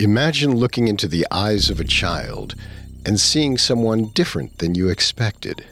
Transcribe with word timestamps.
Imagine 0.00 0.56
looking 0.56 0.88
into 0.88 1.06
the 1.06 1.26
eyes 1.30 1.68
of 1.68 1.78
a 1.78 1.84
child 1.84 2.54
and 3.04 3.20
seeing 3.20 3.58
someone 3.58 4.06
different 4.14 4.56
than 4.56 4.74
you 4.74 4.88
expected. 4.88 5.62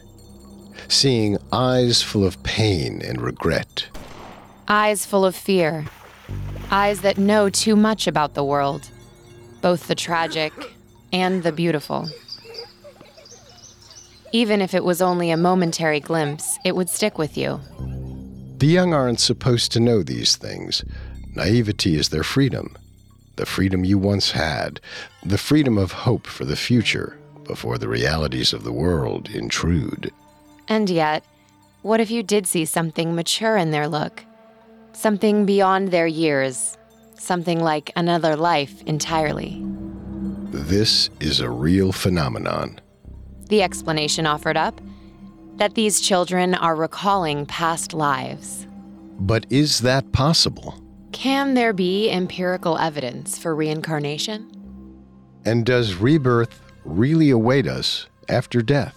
Seeing 0.86 1.38
eyes 1.50 2.02
full 2.02 2.26
of 2.26 2.42
pain 2.42 3.00
and 3.00 3.22
regret. 3.22 3.88
Eyes 4.68 5.06
full 5.06 5.24
of 5.24 5.34
fear. 5.34 5.86
Eyes 6.70 7.00
that 7.00 7.16
know 7.16 7.48
too 7.48 7.74
much 7.74 8.06
about 8.06 8.34
the 8.34 8.44
world, 8.44 8.90
both 9.62 9.88
the 9.88 9.94
tragic 9.94 10.52
and 11.10 11.42
the 11.42 11.52
beautiful. 11.52 12.06
Even 14.32 14.60
if 14.60 14.74
it 14.74 14.84
was 14.84 15.00
only 15.00 15.30
a 15.30 15.38
momentary 15.38 16.00
glimpse, 16.00 16.58
it 16.66 16.76
would 16.76 16.90
stick 16.90 17.16
with 17.16 17.38
you. 17.38 17.60
The 18.58 18.66
young 18.66 18.92
aren't 18.92 19.20
supposed 19.20 19.72
to 19.72 19.80
know 19.80 20.02
these 20.02 20.36
things. 20.36 20.84
Naivety 21.34 21.96
is 21.96 22.10
their 22.10 22.24
freedom. 22.24 22.76
The 23.38 23.46
freedom 23.46 23.84
you 23.84 23.98
once 23.98 24.32
had. 24.32 24.80
The 25.24 25.38
freedom 25.38 25.78
of 25.78 25.92
hope 25.92 26.26
for 26.26 26.44
the 26.44 26.56
future 26.56 27.16
before 27.44 27.78
the 27.78 27.86
realities 27.86 28.52
of 28.52 28.64
the 28.64 28.72
world 28.72 29.30
intrude. 29.30 30.10
And 30.66 30.90
yet, 30.90 31.22
what 31.82 32.00
if 32.00 32.10
you 32.10 32.24
did 32.24 32.48
see 32.48 32.64
something 32.64 33.14
mature 33.14 33.56
in 33.56 33.70
their 33.70 33.86
look? 33.86 34.24
Something 34.92 35.46
beyond 35.46 35.92
their 35.92 36.08
years? 36.08 36.76
Something 37.16 37.60
like 37.60 37.92
another 37.94 38.34
life 38.34 38.82
entirely? 38.86 39.62
This 40.50 41.08
is 41.20 41.38
a 41.38 41.48
real 41.48 41.92
phenomenon. 41.92 42.80
The 43.50 43.62
explanation 43.62 44.26
offered 44.26 44.56
up 44.56 44.80
that 45.58 45.76
these 45.76 46.00
children 46.00 46.56
are 46.56 46.74
recalling 46.74 47.46
past 47.46 47.94
lives. 47.94 48.66
But 49.20 49.46
is 49.48 49.78
that 49.82 50.10
possible? 50.10 50.82
Can 51.12 51.54
there 51.54 51.72
be 51.72 52.10
empirical 52.10 52.78
evidence 52.78 53.38
for 53.38 53.54
reincarnation? 53.54 54.50
And 55.44 55.64
does 55.64 55.94
rebirth 55.94 56.60
really 56.84 57.30
await 57.30 57.66
us 57.66 58.06
after 58.28 58.60
death? 58.62 58.94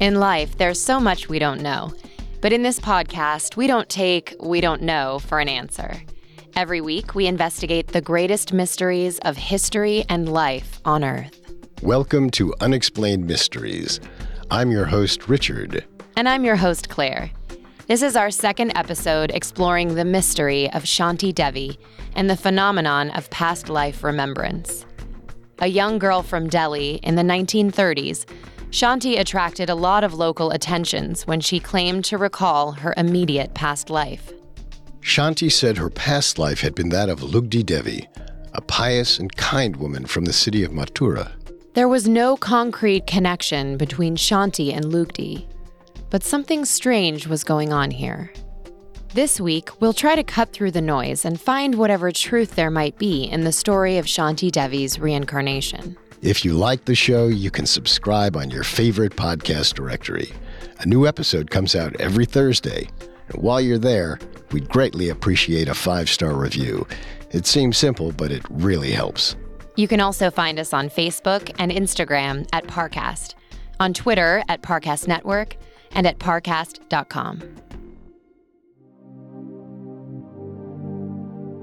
In 0.00 0.18
life, 0.18 0.56
there's 0.56 0.80
so 0.80 0.98
much 0.98 1.28
we 1.28 1.38
don't 1.38 1.60
know. 1.60 1.92
But 2.40 2.54
in 2.54 2.62
this 2.62 2.80
podcast, 2.80 3.56
we 3.56 3.66
don't 3.66 3.88
take 3.88 4.34
we 4.40 4.60
don't 4.60 4.82
know 4.82 5.18
for 5.18 5.40
an 5.40 5.48
answer. 5.48 6.02
Every 6.56 6.80
week, 6.80 7.14
we 7.14 7.26
investigate 7.26 7.88
the 7.88 8.00
greatest 8.00 8.52
mysteries 8.52 9.18
of 9.20 9.36
history 9.36 10.04
and 10.08 10.28
life 10.28 10.80
on 10.84 11.04
Earth. 11.04 11.39
Welcome 11.82 12.28
to 12.32 12.52
Unexplained 12.60 13.26
Mysteries. 13.26 14.00
I'm 14.50 14.70
your 14.70 14.84
host, 14.84 15.30
Richard. 15.30 15.82
And 16.14 16.28
I'm 16.28 16.44
your 16.44 16.56
host, 16.56 16.90
Claire. 16.90 17.30
This 17.86 18.02
is 18.02 18.16
our 18.16 18.30
second 18.30 18.76
episode 18.76 19.30
exploring 19.30 19.94
the 19.94 20.04
mystery 20.04 20.70
of 20.72 20.82
Shanti 20.82 21.34
Devi 21.34 21.78
and 22.14 22.28
the 22.28 22.36
phenomenon 22.36 23.08
of 23.12 23.30
past 23.30 23.70
life 23.70 24.04
remembrance. 24.04 24.84
A 25.60 25.68
young 25.68 25.98
girl 25.98 26.22
from 26.22 26.50
Delhi 26.50 26.96
in 26.96 27.14
the 27.14 27.22
1930s, 27.22 28.26
Shanti 28.68 29.18
attracted 29.18 29.70
a 29.70 29.74
lot 29.74 30.04
of 30.04 30.12
local 30.12 30.50
attentions 30.50 31.26
when 31.26 31.40
she 31.40 31.58
claimed 31.58 32.04
to 32.04 32.18
recall 32.18 32.72
her 32.72 32.92
immediate 32.98 33.54
past 33.54 33.88
life. 33.88 34.34
Shanti 35.00 35.50
said 35.50 35.78
her 35.78 35.88
past 35.88 36.38
life 36.38 36.60
had 36.60 36.74
been 36.74 36.90
that 36.90 37.08
of 37.08 37.20
Lugdi 37.20 37.64
Devi, 37.64 38.06
a 38.52 38.60
pious 38.60 39.18
and 39.18 39.34
kind 39.36 39.76
woman 39.76 40.04
from 40.04 40.26
the 40.26 40.34
city 40.34 40.62
of 40.62 40.72
Mathura. 40.72 41.39
There 41.72 41.86
was 41.86 42.08
no 42.08 42.36
concrete 42.36 43.06
connection 43.06 43.76
between 43.76 44.16
Shanti 44.16 44.74
and 44.74 44.86
Lugdi, 44.86 45.46
but 46.10 46.24
something 46.24 46.64
strange 46.64 47.28
was 47.28 47.44
going 47.44 47.72
on 47.72 47.92
here. 47.92 48.32
This 49.14 49.40
week, 49.40 49.80
we'll 49.80 49.92
try 49.92 50.16
to 50.16 50.24
cut 50.24 50.52
through 50.52 50.72
the 50.72 50.82
noise 50.82 51.24
and 51.24 51.40
find 51.40 51.76
whatever 51.76 52.10
truth 52.10 52.56
there 52.56 52.72
might 52.72 52.98
be 52.98 53.22
in 53.22 53.44
the 53.44 53.52
story 53.52 53.98
of 53.98 54.06
Shanti 54.06 54.50
Devi's 54.50 54.98
reincarnation. 54.98 55.96
If 56.22 56.44
you 56.44 56.54
like 56.54 56.86
the 56.86 56.96
show, 56.96 57.28
you 57.28 57.52
can 57.52 57.66
subscribe 57.66 58.36
on 58.36 58.50
your 58.50 58.64
favorite 58.64 59.14
podcast 59.14 59.74
directory. 59.74 60.32
A 60.80 60.86
new 60.86 61.06
episode 61.06 61.52
comes 61.52 61.76
out 61.76 61.94
every 62.00 62.26
Thursday. 62.26 62.88
And 63.28 63.40
while 63.40 63.60
you're 63.60 63.78
there, 63.78 64.18
we'd 64.50 64.68
greatly 64.68 65.08
appreciate 65.08 65.68
a 65.68 65.74
five 65.74 66.08
star 66.08 66.34
review. 66.34 66.84
It 67.30 67.46
seems 67.46 67.78
simple, 67.78 68.10
but 68.10 68.32
it 68.32 68.42
really 68.50 68.90
helps. 68.90 69.36
You 69.76 69.88
can 69.88 70.00
also 70.00 70.30
find 70.30 70.58
us 70.58 70.72
on 70.72 70.88
Facebook 70.88 71.54
and 71.58 71.70
Instagram 71.70 72.48
at 72.52 72.66
Parcast, 72.66 73.34
on 73.78 73.94
Twitter 73.94 74.42
at 74.48 74.62
Parcast 74.62 75.08
Network, 75.08 75.56
and 75.92 76.06
at 76.06 76.18
parcast.com. 76.18 77.40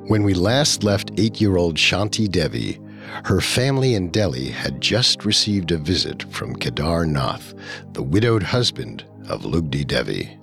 When 0.07 0.23
we 0.23 0.33
last 0.33 0.83
left 0.83 1.11
eight 1.17 1.41
year 1.41 1.57
old 1.57 1.75
Shanti 1.75 2.31
Devi, 2.31 2.79
her 3.25 3.41
family 3.41 3.93
in 3.93 4.09
Delhi 4.09 4.49
had 4.49 4.79
just 4.79 5.25
received 5.25 5.71
a 5.71 5.77
visit 5.77 6.23
from 6.31 6.55
Kedar 6.55 7.05
Nath, 7.05 7.53
the 7.93 8.03
widowed 8.03 8.43
husband 8.43 9.03
of 9.29 9.41
Lugdi 9.41 9.85
Devi. 9.85 10.36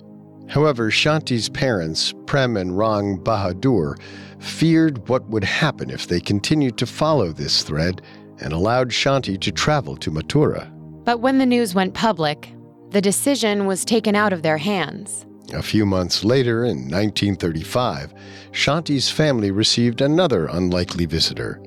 However, 0.47 0.91
Shanti's 0.91 1.49
parents, 1.49 2.13
Prem 2.25 2.57
and 2.57 2.77
Rang 2.77 3.17
Bahadur, 3.17 3.99
feared 4.39 5.07
what 5.09 5.27
would 5.29 5.43
happen 5.43 5.89
if 5.89 6.07
they 6.07 6.19
continued 6.19 6.77
to 6.77 6.85
follow 6.85 7.31
this 7.31 7.63
thread 7.63 8.01
and 8.39 8.53
allowed 8.53 8.89
Shanti 8.89 9.39
to 9.41 9.51
travel 9.51 9.95
to 9.97 10.11
Mathura. 10.11 10.71
But 11.03 11.19
when 11.19 11.37
the 11.37 11.45
news 11.45 11.73
went 11.73 11.93
public, 11.93 12.53
the 12.89 13.01
decision 13.01 13.65
was 13.65 13.85
taken 13.85 14.15
out 14.15 14.33
of 14.33 14.41
their 14.41 14.57
hands. 14.57 15.25
A 15.53 15.61
few 15.61 15.85
months 15.85 16.23
later, 16.23 16.63
in 16.63 16.89
1935, 16.89 18.13
Shanti's 18.51 19.09
family 19.09 19.51
received 19.51 20.01
another 20.01 20.47
unlikely 20.47 21.05
visitor 21.05 21.61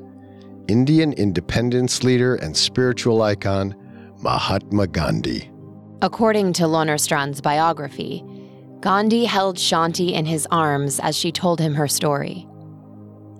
Indian 0.68 1.14
independence 1.14 2.04
leader 2.04 2.34
and 2.34 2.54
spiritual 2.54 3.22
icon, 3.22 3.74
Mahatma 4.20 4.86
Gandhi. 4.86 5.50
According 6.02 6.52
to 6.54 6.64
Lannerstrand's 6.64 7.40
biography, 7.40 8.22
Gandhi 8.80 9.24
held 9.24 9.56
Shanti 9.56 10.12
in 10.12 10.24
his 10.24 10.46
arms 10.52 11.00
as 11.00 11.16
she 11.16 11.32
told 11.32 11.60
him 11.60 11.74
her 11.74 11.88
story. 11.88 12.46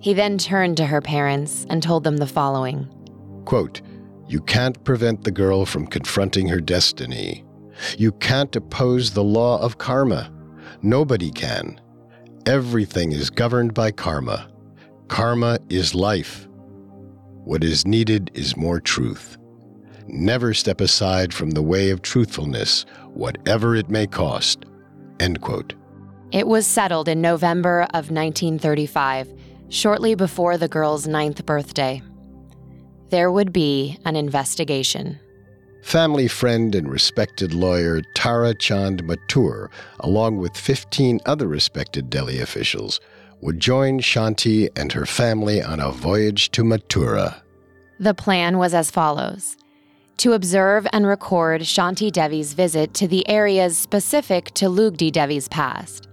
He 0.01 0.13
then 0.13 0.37
turned 0.37 0.75
to 0.77 0.85
her 0.85 1.01
parents 1.01 1.65
and 1.69 1.81
told 1.81 2.03
them 2.03 2.17
the 2.17 2.27
following 2.27 2.87
Quote, 3.45 3.81
You 4.27 4.41
can't 4.41 4.83
prevent 4.83 5.23
the 5.23 5.31
girl 5.31 5.65
from 5.65 5.87
confronting 5.87 6.47
her 6.49 6.59
destiny. 6.59 7.45
You 7.97 8.11
can't 8.13 8.53
oppose 8.55 9.11
the 9.11 9.23
law 9.23 9.61
of 9.61 9.77
karma. 9.77 10.31
Nobody 10.81 11.31
can. 11.31 11.79
Everything 12.45 13.13
is 13.13 13.29
governed 13.29 13.73
by 13.73 13.91
karma. 13.91 14.49
Karma 15.07 15.59
is 15.69 15.95
life. 15.95 16.47
What 17.45 17.63
is 17.63 17.87
needed 17.87 18.29
is 18.33 18.57
more 18.57 18.81
truth. 18.81 19.37
Never 20.07 20.53
step 20.53 20.81
aside 20.81 21.33
from 21.33 21.51
the 21.51 21.61
way 21.61 21.91
of 21.91 22.01
truthfulness, 22.01 22.85
whatever 23.13 23.75
it 23.75 23.89
may 23.89 24.05
cost. 24.05 24.65
End 25.19 25.41
quote. 25.41 25.73
It 26.31 26.47
was 26.47 26.67
settled 26.67 27.07
in 27.07 27.21
November 27.21 27.81
of 27.93 28.11
1935, 28.11 29.33
shortly 29.69 30.15
before 30.15 30.57
the 30.57 30.67
girl's 30.67 31.07
ninth 31.07 31.45
birthday. 31.45 32.01
There 33.09 33.31
would 33.31 33.51
be 33.51 33.97
an 34.05 34.15
investigation. 34.15 35.19
family 35.81 36.27
friend 36.27 36.75
and 36.75 36.91
respected 36.91 37.53
lawyer 37.53 38.01
Tara 38.13 38.53
Chand 38.53 39.03
Mathur, 39.03 39.69
along 40.01 40.37
with 40.37 40.55
15 40.55 41.19
other 41.25 41.47
respected 41.47 42.09
Delhi 42.09 42.39
officials, 42.39 42.99
would 43.41 43.59
join 43.59 43.99
Shanti 43.99 44.67
and 44.75 44.91
her 44.91 45.05
family 45.05 45.63
on 45.63 45.79
a 45.79 45.91
voyage 45.91 46.51
to 46.51 46.63
Mathura. 46.63 47.41
The 47.99 48.13
plan 48.13 48.57
was 48.57 48.73
as 48.73 48.91
follows 48.91 49.57
to 50.19 50.33
observe 50.33 50.85
and 50.91 51.07
record 51.07 51.61
Shanti 51.61 52.11
Devi's 52.11 52.53
visit 52.53 52.93
to 52.95 53.07
the 53.07 53.27
areas 53.29 53.77
specific 53.77 54.53
to 54.55 54.65
Lugdi 54.65 55.11
Devi's 55.11 55.47
past, 55.47 56.07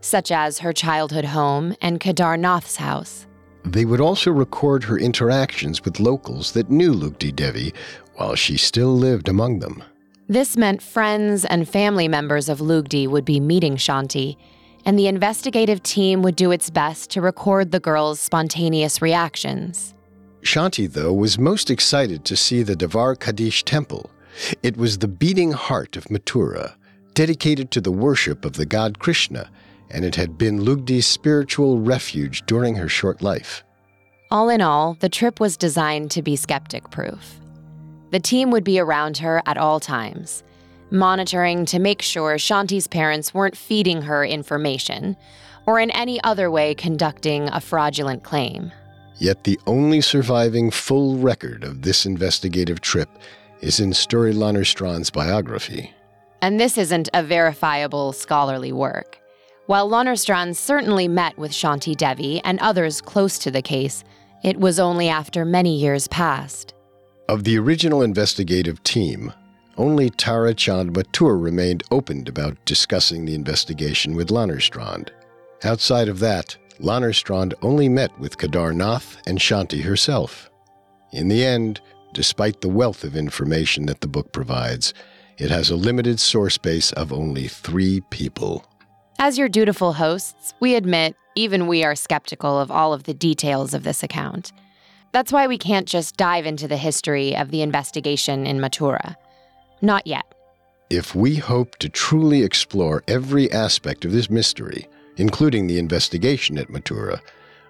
such 0.00 0.32
as 0.32 0.58
her 0.58 0.72
childhood 0.72 1.26
home 1.26 1.76
and 1.82 2.00
Kedar 2.00 2.36
Nath's 2.36 2.76
house. 2.76 3.26
They 3.64 3.84
would 3.84 4.00
also 4.00 4.30
record 4.30 4.84
her 4.84 4.98
interactions 4.98 5.84
with 5.84 6.00
locals 6.00 6.52
that 6.52 6.70
knew 6.70 6.94
Lugdi 6.94 7.34
Devi 7.34 7.74
while 8.14 8.34
she 8.34 8.56
still 8.56 8.96
lived 8.96 9.28
among 9.28 9.58
them. 9.58 9.84
This 10.26 10.56
meant 10.56 10.80
friends 10.80 11.44
and 11.44 11.68
family 11.68 12.08
members 12.08 12.48
of 12.48 12.60
Lugdi 12.60 13.06
would 13.06 13.24
be 13.24 13.40
meeting 13.40 13.76
Shanti, 13.76 14.36
and 14.86 14.98
the 14.98 15.08
investigative 15.08 15.82
team 15.82 16.22
would 16.22 16.36
do 16.36 16.50
its 16.50 16.70
best 16.70 17.10
to 17.10 17.20
record 17.20 17.72
the 17.72 17.80
girl's 17.80 18.20
spontaneous 18.20 19.02
reactions. 19.02 19.94
Shanti, 20.42 20.90
though, 20.90 21.12
was 21.12 21.38
most 21.38 21.70
excited 21.70 22.24
to 22.24 22.36
see 22.36 22.62
the 22.62 22.76
Dwarkadhish 22.76 23.64
temple. 23.64 24.10
It 24.62 24.76
was 24.76 24.98
the 24.98 25.08
beating 25.08 25.52
heart 25.52 25.96
of 25.96 26.04
Mathura, 26.04 26.74
dedicated 27.14 27.70
to 27.72 27.80
the 27.80 27.92
worship 27.92 28.44
of 28.44 28.54
the 28.54 28.66
god 28.66 28.98
Krishna, 28.98 29.50
and 29.90 30.04
it 30.04 30.14
had 30.14 30.38
been 30.38 30.60
Lugdi's 30.60 31.06
spiritual 31.06 31.80
refuge 31.80 32.44
during 32.46 32.76
her 32.76 32.88
short 32.88 33.22
life. 33.22 33.64
All 34.30 34.48
in 34.48 34.60
all, 34.60 34.96
the 35.00 35.08
trip 35.08 35.40
was 35.40 35.56
designed 35.56 36.10
to 36.12 36.22
be 36.22 36.36
skeptic 36.36 36.90
proof. 36.90 37.40
The 38.10 38.20
team 38.20 38.50
would 38.50 38.64
be 38.64 38.78
around 38.78 39.18
her 39.18 39.42
at 39.46 39.58
all 39.58 39.80
times, 39.80 40.44
monitoring 40.90 41.64
to 41.66 41.78
make 41.78 42.02
sure 42.02 42.36
Shanti's 42.36 42.86
parents 42.86 43.34
weren't 43.34 43.56
feeding 43.56 44.02
her 44.02 44.24
information 44.24 45.16
or 45.66 45.78
in 45.78 45.90
any 45.90 46.22
other 46.22 46.50
way 46.50 46.74
conducting 46.74 47.48
a 47.48 47.60
fraudulent 47.60 48.22
claim. 48.22 48.72
Yet 49.20 49.44
the 49.44 49.60
only 49.66 50.00
surviving 50.00 50.70
full 50.70 51.18
record 51.18 51.62
of 51.62 51.82
this 51.82 52.06
investigative 52.06 52.80
trip 52.80 53.10
is 53.60 53.78
in 53.78 53.92
Sture 53.92 54.32
Lannerstrand's 54.32 55.10
biography. 55.10 55.92
And 56.40 56.58
this 56.58 56.78
isn't 56.78 57.10
a 57.12 57.22
verifiable 57.22 58.12
scholarly 58.12 58.72
work. 58.72 59.18
While 59.66 59.90
Lannerstrand 59.90 60.56
certainly 60.56 61.06
met 61.06 61.36
with 61.36 61.52
Shanti 61.52 61.94
Devi 61.94 62.40
and 62.44 62.58
others 62.60 63.02
close 63.02 63.38
to 63.40 63.50
the 63.50 63.60
case, 63.60 64.02
it 64.42 64.58
was 64.58 64.80
only 64.80 65.10
after 65.10 65.44
many 65.44 65.76
years 65.76 66.08
passed. 66.08 66.72
Of 67.28 67.44
the 67.44 67.58
original 67.58 68.02
investigative 68.02 68.82
team, 68.84 69.34
only 69.76 70.08
Tara 70.08 70.54
Chand 70.54 70.94
Mathur 70.94 71.40
remained 71.40 71.82
open 71.90 72.26
about 72.26 72.64
discussing 72.64 73.26
the 73.26 73.34
investigation 73.34 74.16
with 74.16 74.28
Lannerstrand. 74.28 75.10
Outside 75.62 76.08
of 76.08 76.20
that, 76.20 76.56
Lannerstrand 76.80 77.54
only 77.62 77.88
met 77.88 78.18
with 78.18 78.38
Kedar 78.38 78.72
Nath 78.72 79.16
and 79.26 79.38
Shanti 79.38 79.82
herself. 79.82 80.50
In 81.12 81.28
the 81.28 81.44
end, 81.44 81.80
despite 82.14 82.60
the 82.60 82.68
wealth 82.68 83.04
of 83.04 83.16
information 83.16 83.86
that 83.86 84.00
the 84.00 84.08
book 84.08 84.32
provides, 84.32 84.94
it 85.38 85.50
has 85.50 85.70
a 85.70 85.76
limited 85.76 86.18
source 86.20 86.58
base 86.58 86.92
of 86.92 87.12
only 87.12 87.48
three 87.48 88.00
people. 88.10 88.64
As 89.18 89.36
your 89.36 89.48
dutiful 89.48 89.92
hosts, 89.92 90.54
we 90.60 90.74
admit 90.74 91.14
even 91.34 91.66
we 91.66 91.84
are 91.84 91.94
skeptical 91.94 92.58
of 92.58 92.70
all 92.70 92.92
of 92.92 93.04
the 93.04 93.14
details 93.14 93.74
of 93.74 93.82
this 93.82 94.02
account. 94.02 94.52
That's 95.12 95.32
why 95.32 95.46
we 95.46 95.58
can't 95.58 95.86
just 95.86 96.16
dive 96.16 96.46
into 96.46 96.68
the 96.68 96.76
history 96.76 97.36
of 97.36 97.50
the 97.50 97.62
investigation 97.62 98.46
in 98.46 98.58
Mathura. 98.58 99.16
Not 99.82 100.06
yet. 100.06 100.24
If 100.88 101.14
we 101.14 101.36
hope 101.36 101.76
to 101.78 101.88
truly 101.88 102.42
explore 102.42 103.02
every 103.06 103.50
aspect 103.52 104.04
of 104.04 104.12
this 104.12 104.30
mystery, 104.30 104.88
including 105.16 105.66
the 105.66 105.78
investigation 105.78 106.58
at 106.58 106.68
Mathura, 106.68 107.20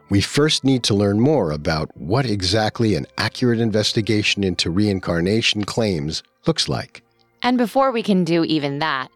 we 0.08 0.20
first 0.20 0.64
need 0.64 0.82
to 0.84 0.94
learn 0.94 1.20
more 1.20 1.52
about 1.52 1.96
what 1.96 2.26
exactly 2.26 2.94
an 2.94 3.06
accurate 3.16 3.60
investigation 3.60 4.42
into 4.42 4.70
reincarnation 4.70 5.64
claims 5.64 6.22
looks 6.46 6.68
like. 6.68 7.02
And 7.42 7.56
before 7.56 7.92
we 7.92 8.02
can 8.02 8.24
do 8.24 8.44
even 8.44 8.80
that, 8.80 9.10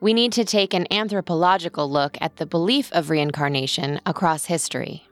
we 0.00 0.14
need 0.14 0.32
to 0.32 0.44
take 0.44 0.74
an 0.74 0.86
anthropological 0.90 1.90
look 1.90 2.16
at 2.20 2.36
the 2.36 2.46
belief 2.46 2.90
of 2.92 3.10
reincarnation 3.10 4.00
across 4.06 4.46
history. 4.46 5.04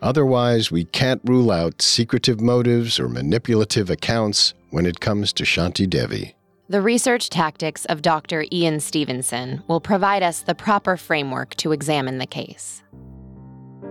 Otherwise, 0.00 0.70
we 0.70 0.84
can't 0.84 1.20
rule 1.24 1.50
out 1.50 1.82
secretive 1.82 2.40
motives 2.40 3.00
or 3.00 3.08
manipulative 3.08 3.90
accounts 3.90 4.54
when 4.70 4.86
it 4.86 5.00
comes 5.00 5.32
to 5.32 5.42
Shanti 5.42 5.88
Devi. 5.88 6.35
The 6.68 6.82
research 6.82 7.30
tactics 7.30 7.84
of 7.84 8.02
Dr. 8.02 8.44
Ian 8.50 8.80
Stevenson 8.80 9.62
will 9.68 9.80
provide 9.80 10.24
us 10.24 10.40
the 10.40 10.54
proper 10.56 10.96
framework 10.96 11.54
to 11.56 11.70
examine 11.70 12.18
the 12.18 12.26
case. 12.26 12.82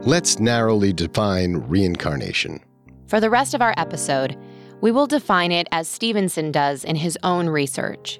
Let's 0.01 0.39
narrowly 0.39 0.91
define 0.91 1.53
reincarnation. 1.69 2.59
For 3.07 3.21
the 3.21 3.29
rest 3.29 3.53
of 3.53 3.61
our 3.61 3.73
episode, 3.77 4.37
we 4.81 4.91
will 4.91 5.07
define 5.07 5.53
it 5.53 5.69
as 5.71 5.87
Stevenson 5.87 6.51
does 6.51 6.83
in 6.83 6.97
his 6.97 7.17
own 7.23 7.47
research. 7.47 8.19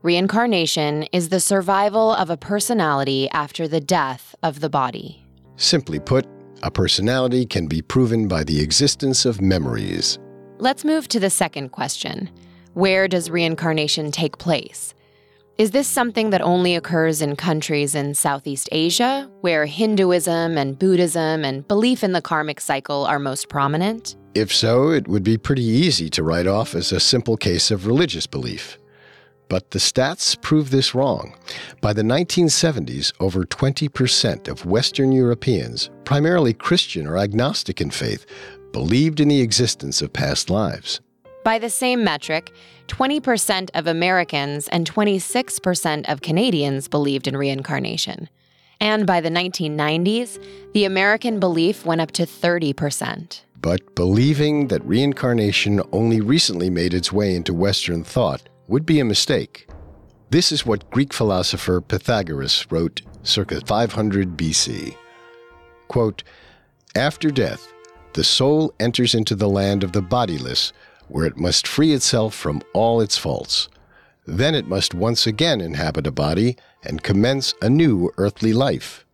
Reincarnation 0.00 1.02
is 1.12 1.28
the 1.28 1.38
survival 1.38 2.14
of 2.14 2.30
a 2.30 2.38
personality 2.38 3.28
after 3.32 3.68
the 3.68 3.82
death 3.82 4.34
of 4.42 4.60
the 4.60 4.70
body. 4.70 5.26
Simply 5.56 6.00
put, 6.00 6.26
a 6.62 6.70
personality 6.70 7.44
can 7.44 7.66
be 7.66 7.82
proven 7.82 8.28
by 8.28 8.44
the 8.44 8.62
existence 8.62 9.26
of 9.26 9.42
memories. 9.42 10.18
Let's 10.56 10.86
move 10.86 11.06
to 11.08 11.20
the 11.20 11.28
second 11.28 11.68
question 11.68 12.30
where 12.74 13.08
does 13.08 13.30
reincarnation 13.30 14.10
take 14.10 14.38
place? 14.38 14.94
Is 15.58 15.72
this 15.72 15.86
something 15.86 16.30
that 16.30 16.40
only 16.40 16.74
occurs 16.74 17.20
in 17.20 17.36
countries 17.36 17.94
in 17.94 18.14
Southeast 18.14 18.68
Asia, 18.72 19.30
where 19.42 19.66
Hinduism 19.66 20.56
and 20.56 20.78
Buddhism 20.78 21.44
and 21.44 21.68
belief 21.68 22.02
in 22.02 22.12
the 22.12 22.22
karmic 22.22 22.60
cycle 22.60 23.04
are 23.04 23.18
most 23.18 23.50
prominent? 23.50 24.16
If 24.34 24.54
so, 24.54 24.88
it 24.88 25.06
would 25.06 25.22
be 25.22 25.36
pretty 25.36 25.64
easy 25.64 26.08
to 26.10 26.22
write 26.22 26.46
off 26.46 26.74
as 26.74 26.92
a 26.92 27.00
simple 27.00 27.36
case 27.36 27.70
of 27.70 27.86
religious 27.86 28.26
belief. 28.26 28.78
But 29.50 29.72
the 29.72 29.80
stats 29.80 30.40
prove 30.40 30.70
this 30.70 30.94
wrong. 30.94 31.34
By 31.82 31.92
the 31.92 32.02
1970s, 32.02 33.12
over 33.20 33.44
20% 33.44 34.48
of 34.48 34.64
Western 34.64 35.12
Europeans, 35.12 35.90
primarily 36.04 36.54
Christian 36.54 37.06
or 37.06 37.18
agnostic 37.18 37.80
in 37.80 37.90
faith, 37.90 38.24
believed 38.72 39.18
in 39.18 39.28
the 39.28 39.40
existence 39.40 40.00
of 40.00 40.12
past 40.12 40.48
lives. 40.48 41.00
By 41.42 41.58
the 41.58 41.70
same 41.70 42.04
metric, 42.04 42.52
20% 42.88 43.70
of 43.74 43.86
Americans 43.86 44.68
and 44.68 44.90
26% 44.90 46.10
of 46.10 46.20
Canadians 46.20 46.86
believed 46.86 47.26
in 47.26 47.36
reincarnation. 47.36 48.28
And 48.78 49.06
by 49.06 49.20
the 49.20 49.30
1990s, 49.30 50.42
the 50.74 50.84
American 50.84 51.40
belief 51.40 51.86
went 51.86 52.00
up 52.00 52.12
to 52.12 52.22
30%. 52.24 53.40
But 53.60 53.94
believing 53.94 54.68
that 54.68 54.84
reincarnation 54.84 55.82
only 55.92 56.20
recently 56.20 56.70
made 56.70 56.94
its 56.94 57.12
way 57.12 57.34
into 57.34 57.54
Western 57.54 58.04
thought 58.04 58.48
would 58.68 58.84
be 58.84 59.00
a 59.00 59.04
mistake. 59.04 59.68
This 60.30 60.52
is 60.52 60.64
what 60.64 60.90
Greek 60.90 61.12
philosopher 61.12 61.80
Pythagoras 61.80 62.66
wrote 62.70 63.02
circa 63.22 63.60
500 63.60 64.36
BC. 64.36 64.94
Quote, 65.88 66.22
After 66.94 67.30
death, 67.30 67.72
the 68.12 68.24
soul 68.24 68.72
enters 68.80 69.14
into 69.14 69.34
the 69.34 69.48
land 69.48 69.84
of 69.84 69.92
the 69.92 70.02
bodiless 70.02 70.72
where 71.10 71.26
it 71.26 71.36
must 71.36 71.66
free 71.66 71.92
itself 71.92 72.34
from 72.34 72.62
all 72.72 73.00
its 73.00 73.18
faults. 73.18 73.68
Then 74.26 74.54
it 74.54 74.68
must 74.68 74.94
once 74.94 75.26
again 75.26 75.60
inhabit 75.60 76.06
a 76.06 76.12
body 76.12 76.56
and 76.84 77.02
commence 77.02 77.54
a 77.60 77.68
new 77.68 78.10
earthly 78.16 78.52
life. 78.52 79.04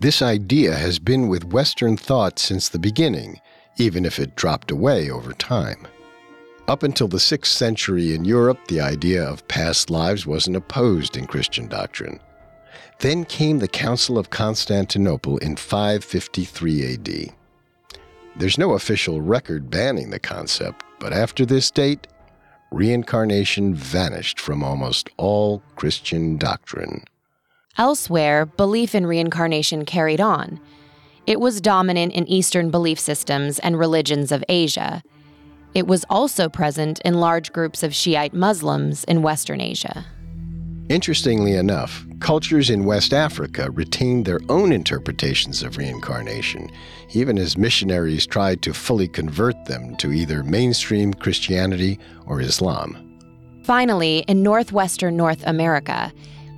This 0.00 0.22
idea 0.22 0.74
has 0.74 0.98
been 0.98 1.28
with 1.28 1.52
Western 1.52 1.96
thought 1.96 2.38
since 2.38 2.68
the 2.68 2.78
beginning, 2.78 3.40
even 3.76 4.04
if 4.04 4.18
it 4.18 4.36
dropped 4.36 4.70
away 4.70 5.10
over 5.10 5.32
time. 5.32 5.86
Up 6.66 6.82
until 6.82 7.08
the 7.08 7.18
6th 7.18 7.46
century 7.46 8.14
in 8.14 8.24
Europe, 8.24 8.58
the 8.68 8.80
idea 8.80 9.22
of 9.22 9.46
past 9.48 9.90
lives 9.90 10.26
wasn't 10.26 10.56
opposed 10.56 11.16
in 11.16 11.26
Christian 11.26 11.68
doctrine. 11.68 12.20
Then 13.00 13.24
came 13.24 13.58
the 13.58 13.68
Council 13.68 14.18
of 14.18 14.30
Constantinople 14.30 15.38
in 15.38 15.56
553 15.56 16.94
AD. 16.94 17.34
There's 18.36 18.58
no 18.58 18.72
official 18.72 19.20
record 19.20 19.70
banning 19.70 20.10
the 20.10 20.18
concept, 20.18 20.84
but 20.98 21.12
after 21.12 21.46
this 21.46 21.70
date, 21.70 22.08
reincarnation 22.72 23.74
vanished 23.74 24.40
from 24.40 24.64
almost 24.64 25.08
all 25.16 25.62
Christian 25.76 26.36
doctrine. 26.36 27.04
Elsewhere, 27.78 28.44
belief 28.46 28.94
in 28.94 29.06
reincarnation 29.06 29.84
carried 29.84 30.20
on. 30.20 30.60
It 31.26 31.40
was 31.40 31.60
dominant 31.60 32.12
in 32.12 32.28
Eastern 32.28 32.70
belief 32.70 32.98
systems 32.98 33.58
and 33.60 33.78
religions 33.78 34.32
of 34.32 34.44
Asia. 34.48 35.02
It 35.72 35.86
was 35.86 36.04
also 36.10 36.48
present 36.48 37.00
in 37.00 37.14
large 37.14 37.52
groups 37.52 37.82
of 37.82 37.94
Shiite 37.94 38.34
Muslims 38.34 39.04
in 39.04 39.22
Western 39.22 39.60
Asia. 39.60 40.06
Interestingly 40.90 41.54
enough, 41.54 42.04
cultures 42.20 42.68
in 42.68 42.84
West 42.84 43.14
Africa 43.14 43.70
retained 43.70 44.26
their 44.26 44.40
own 44.50 44.70
interpretations 44.70 45.62
of 45.62 45.78
reincarnation, 45.78 46.70
even 47.14 47.38
as 47.38 47.56
missionaries 47.56 48.26
tried 48.26 48.60
to 48.62 48.74
fully 48.74 49.08
convert 49.08 49.64
them 49.64 49.96
to 49.96 50.12
either 50.12 50.42
mainstream 50.42 51.14
Christianity 51.14 51.98
or 52.26 52.42
Islam. 52.42 53.18
Finally, 53.64 54.18
in 54.28 54.42
northwestern 54.42 55.16
North 55.16 55.42
America, 55.46 56.12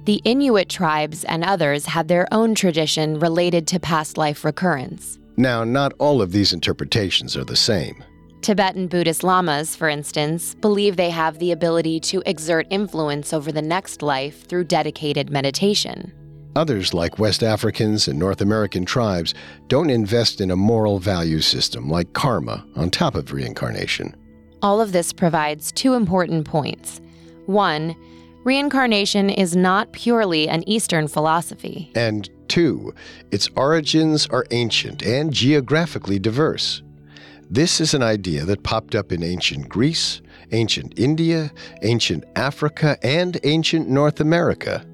the 0.06 0.20
Inuit 0.24 0.68
tribes 0.68 1.22
and 1.24 1.44
others 1.44 1.86
had 1.86 2.08
their 2.08 2.26
own 2.32 2.56
tradition 2.56 3.20
related 3.20 3.68
to 3.68 3.78
past 3.78 4.18
life 4.18 4.44
recurrence. 4.44 5.20
Now, 5.36 5.62
not 5.62 5.92
all 5.98 6.20
of 6.20 6.32
these 6.32 6.52
interpretations 6.52 7.36
are 7.36 7.44
the 7.44 7.56
same. 7.56 8.02
Tibetan 8.46 8.86
Buddhist 8.86 9.24
lamas, 9.24 9.74
for 9.74 9.88
instance, 9.88 10.54
believe 10.54 10.96
they 10.96 11.10
have 11.10 11.40
the 11.40 11.50
ability 11.50 11.98
to 11.98 12.22
exert 12.26 12.68
influence 12.70 13.32
over 13.32 13.50
the 13.50 13.60
next 13.60 14.02
life 14.02 14.46
through 14.46 14.62
dedicated 14.62 15.30
meditation. 15.30 16.12
Others, 16.54 16.94
like 16.94 17.18
West 17.18 17.42
Africans 17.42 18.06
and 18.06 18.20
North 18.20 18.40
American 18.40 18.84
tribes, 18.84 19.34
don't 19.66 19.90
invest 19.90 20.40
in 20.40 20.52
a 20.52 20.56
moral 20.56 21.00
value 21.00 21.40
system 21.40 21.88
like 21.90 22.12
karma 22.12 22.64
on 22.76 22.88
top 22.88 23.16
of 23.16 23.32
reincarnation. 23.32 24.14
All 24.62 24.80
of 24.80 24.92
this 24.92 25.12
provides 25.12 25.72
two 25.72 25.94
important 25.94 26.46
points. 26.46 27.00
One, 27.46 27.96
reincarnation 28.44 29.28
is 29.28 29.56
not 29.56 29.90
purely 29.90 30.48
an 30.48 30.62
Eastern 30.68 31.08
philosophy. 31.08 31.90
And 31.96 32.30
two, 32.46 32.94
its 33.32 33.48
origins 33.56 34.28
are 34.28 34.46
ancient 34.52 35.02
and 35.02 35.32
geographically 35.32 36.20
diverse. 36.20 36.84
This 37.48 37.80
is 37.80 37.94
an 37.94 38.02
idea 38.02 38.44
that 38.44 38.64
popped 38.64 38.96
up 38.96 39.12
in 39.12 39.22
ancient 39.22 39.68
Greece, 39.68 40.20
ancient 40.50 40.98
India, 40.98 41.52
ancient 41.82 42.24
Africa, 42.34 42.98
and 43.04 43.38
ancient 43.44 43.88
North 43.88 44.20
America. 44.20 44.84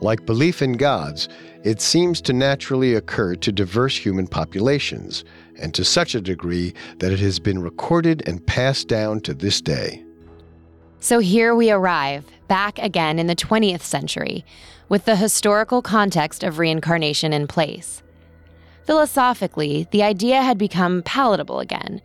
Like 0.00 0.26
belief 0.26 0.62
in 0.62 0.72
gods, 0.72 1.28
it 1.62 1.80
seems 1.80 2.20
to 2.22 2.32
naturally 2.32 2.94
occur 2.94 3.36
to 3.36 3.52
diverse 3.52 3.96
human 3.96 4.26
populations, 4.26 5.24
and 5.60 5.72
to 5.74 5.84
such 5.84 6.14
a 6.14 6.20
degree 6.20 6.74
that 6.98 7.12
it 7.12 7.20
has 7.20 7.38
been 7.38 7.62
recorded 7.62 8.26
and 8.28 8.44
passed 8.46 8.88
down 8.88 9.20
to 9.20 9.32
this 9.32 9.60
day. 9.60 10.04
So 10.98 11.20
here 11.20 11.54
we 11.54 11.70
arrive, 11.70 12.24
back 12.48 12.80
again 12.80 13.18
in 13.20 13.28
the 13.28 13.36
20th 13.36 13.82
century, 13.82 14.44
with 14.88 15.04
the 15.04 15.16
historical 15.16 15.82
context 15.82 16.42
of 16.42 16.58
reincarnation 16.58 17.32
in 17.32 17.46
place. 17.46 18.02
Philosophically, 18.86 19.88
the 19.90 20.04
idea 20.04 20.42
had 20.42 20.58
become 20.58 21.02
palatable 21.02 21.58
again, 21.58 22.00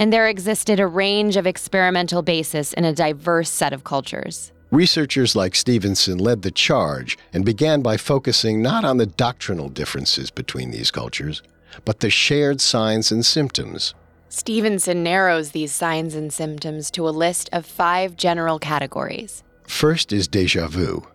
and 0.00 0.12
there 0.12 0.28
existed 0.28 0.80
a 0.80 0.86
range 0.86 1.36
of 1.36 1.46
experimental 1.46 2.22
basis 2.22 2.72
in 2.72 2.84
a 2.84 2.92
diverse 2.92 3.48
set 3.48 3.72
of 3.72 3.84
cultures. 3.84 4.50
Researchers 4.72 5.36
like 5.36 5.54
Stevenson 5.54 6.18
led 6.18 6.42
the 6.42 6.50
charge 6.50 7.16
and 7.32 7.44
began 7.44 7.82
by 7.82 7.96
focusing 7.96 8.60
not 8.60 8.84
on 8.84 8.96
the 8.96 9.06
doctrinal 9.06 9.68
differences 9.68 10.32
between 10.32 10.72
these 10.72 10.90
cultures, 10.90 11.40
but 11.84 12.00
the 12.00 12.10
shared 12.10 12.60
signs 12.60 13.12
and 13.12 13.24
symptoms. 13.24 13.94
Stevenson 14.28 15.04
narrows 15.04 15.52
these 15.52 15.70
signs 15.70 16.16
and 16.16 16.32
symptoms 16.32 16.90
to 16.90 17.08
a 17.08 17.10
list 17.10 17.48
of 17.52 17.64
five 17.64 18.16
general 18.16 18.58
categories. 18.58 19.44
First 19.68 20.12
is 20.12 20.26
deja 20.26 20.66
vu. 20.66 21.06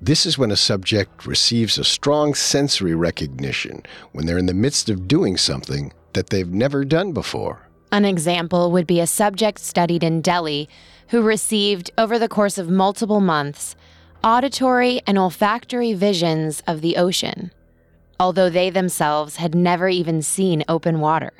This 0.00 0.26
is 0.26 0.38
when 0.38 0.50
a 0.50 0.56
subject 0.56 1.26
receives 1.26 1.78
a 1.78 1.84
strong 1.84 2.34
sensory 2.34 2.94
recognition 2.94 3.82
when 4.12 4.26
they're 4.26 4.38
in 4.38 4.46
the 4.46 4.54
midst 4.54 4.88
of 4.88 5.08
doing 5.08 5.36
something 5.36 5.92
that 6.12 6.30
they've 6.30 6.48
never 6.48 6.84
done 6.84 7.12
before. 7.12 7.68
An 7.92 8.04
example 8.04 8.72
would 8.72 8.86
be 8.86 9.00
a 9.00 9.06
subject 9.06 9.58
studied 9.58 10.02
in 10.02 10.20
Delhi 10.20 10.68
who 11.08 11.22
received, 11.22 11.90
over 11.98 12.18
the 12.18 12.28
course 12.28 12.58
of 12.58 12.68
multiple 12.68 13.20
months, 13.20 13.76
auditory 14.22 15.00
and 15.06 15.18
olfactory 15.18 15.92
visions 15.92 16.62
of 16.66 16.80
the 16.80 16.96
ocean, 16.96 17.52
although 18.18 18.48
they 18.48 18.70
themselves 18.70 19.36
had 19.36 19.54
never 19.54 19.88
even 19.88 20.22
seen 20.22 20.64
open 20.68 20.98
water. 21.00 21.32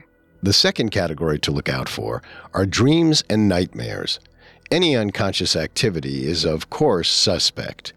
The 0.43 0.53
second 0.53 0.91
category 0.91 1.39
to 1.41 1.51
look 1.51 1.69
out 1.69 1.89
for 1.89 2.23
are 2.53 2.67
dreams 2.67 3.25
and 3.31 3.49
nightmares. 3.49 4.21
Any 4.71 4.95
unconscious 4.95 5.57
activity 5.57 6.27
is, 6.27 6.45
of 6.45 6.69
course, 6.69 7.11
suspect. 7.11 7.95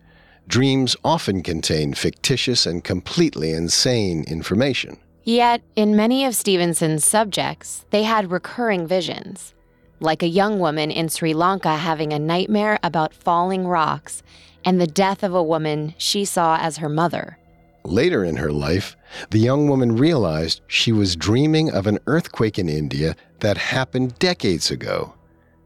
Dreams 0.47 0.95
often 1.03 1.43
contain 1.43 1.93
fictitious 1.93 2.65
and 2.65 2.81
completely 2.81 3.51
insane 3.51 4.23
information. 4.23 4.97
Yet, 5.25 5.61
in 5.75 5.97
many 5.97 6.23
of 6.23 6.35
Stevenson's 6.35 7.05
subjects, 7.05 7.85
they 7.89 8.03
had 8.03 8.31
recurring 8.31 8.87
visions, 8.87 9.53
like 9.99 10.23
a 10.23 10.27
young 10.27 10.59
woman 10.59 10.89
in 10.89 11.09
Sri 11.09 11.33
Lanka 11.33 11.75
having 11.75 12.13
a 12.13 12.19
nightmare 12.19 12.79
about 12.81 13.13
falling 13.13 13.67
rocks 13.67 14.23
and 14.63 14.79
the 14.79 14.87
death 14.87 15.23
of 15.23 15.33
a 15.33 15.43
woman 15.43 15.93
she 15.97 16.23
saw 16.23 16.57
as 16.57 16.77
her 16.77 16.87
mother. 16.87 17.37
Later 17.83 18.23
in 18.23 18.37
her 18.37 18.51
life, 18.51 18.95
the 19.31 19.39
young 19.39 19.67
woman 19.67 19.97
realized 19.97 20.61
she 20.67 20.93
was 20.93 21.17
dreaming 21.17 21.71
of 21.71 21.87
an 21.87 21.99
earthquake 22.07 22.57
in 22.57 22.69
India 22.69 23.17
that 23.39 23.57
happened 23.57 24.17
decades 24.17 24.71
ago. 24.71 25.13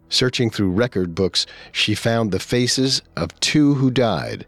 Searching 0.10 0.50
through 0.50 0.72
record 0.72 1.14
books, 1.14 1.46
she 1.72 1.94
found 1.94 2.32
the 2.32 2.40
faces 2.40 3.04
of 3.16 3.40
two 3.40 3.76
who 3.76 3.92
died 3.92 4.48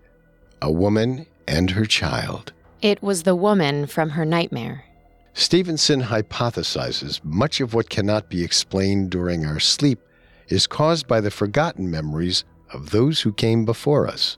a 0.64 0.72
woman 0.72 1.26
and 1.46 1.72
her 1.72 1.86
child. 1.86 2.54
It 2.82 3.04
was 3.04 3.24
the 3.24 3.36
woman 3.36 3.86
from 3.86 4.12
her 4.12 4.24
nightmare. 4.24 4.86
Stevenson 5.34 6.04
hypothesizes 6.04 7.24
much 7.24 7.60
of 7.60 7.74
what 7.74 7.90
cannot 7.90 8.30
be 8.30 8.44
explained 8.44 9.10
during 9.10 9.46
our 9.46 9.60
sleep 9.60 10.00
is 10.48 10.66
caused 10.66 11.06
by 11.06 11.20
the 11.20 11.32
forgotten 11.32 11.92
memories 11.92 12.46
of 12.72 12.92
those 12.92 13.22
who 13.22 13.34
came 13.34 13.66
before 13.66 14.08
us. 14.08 14.38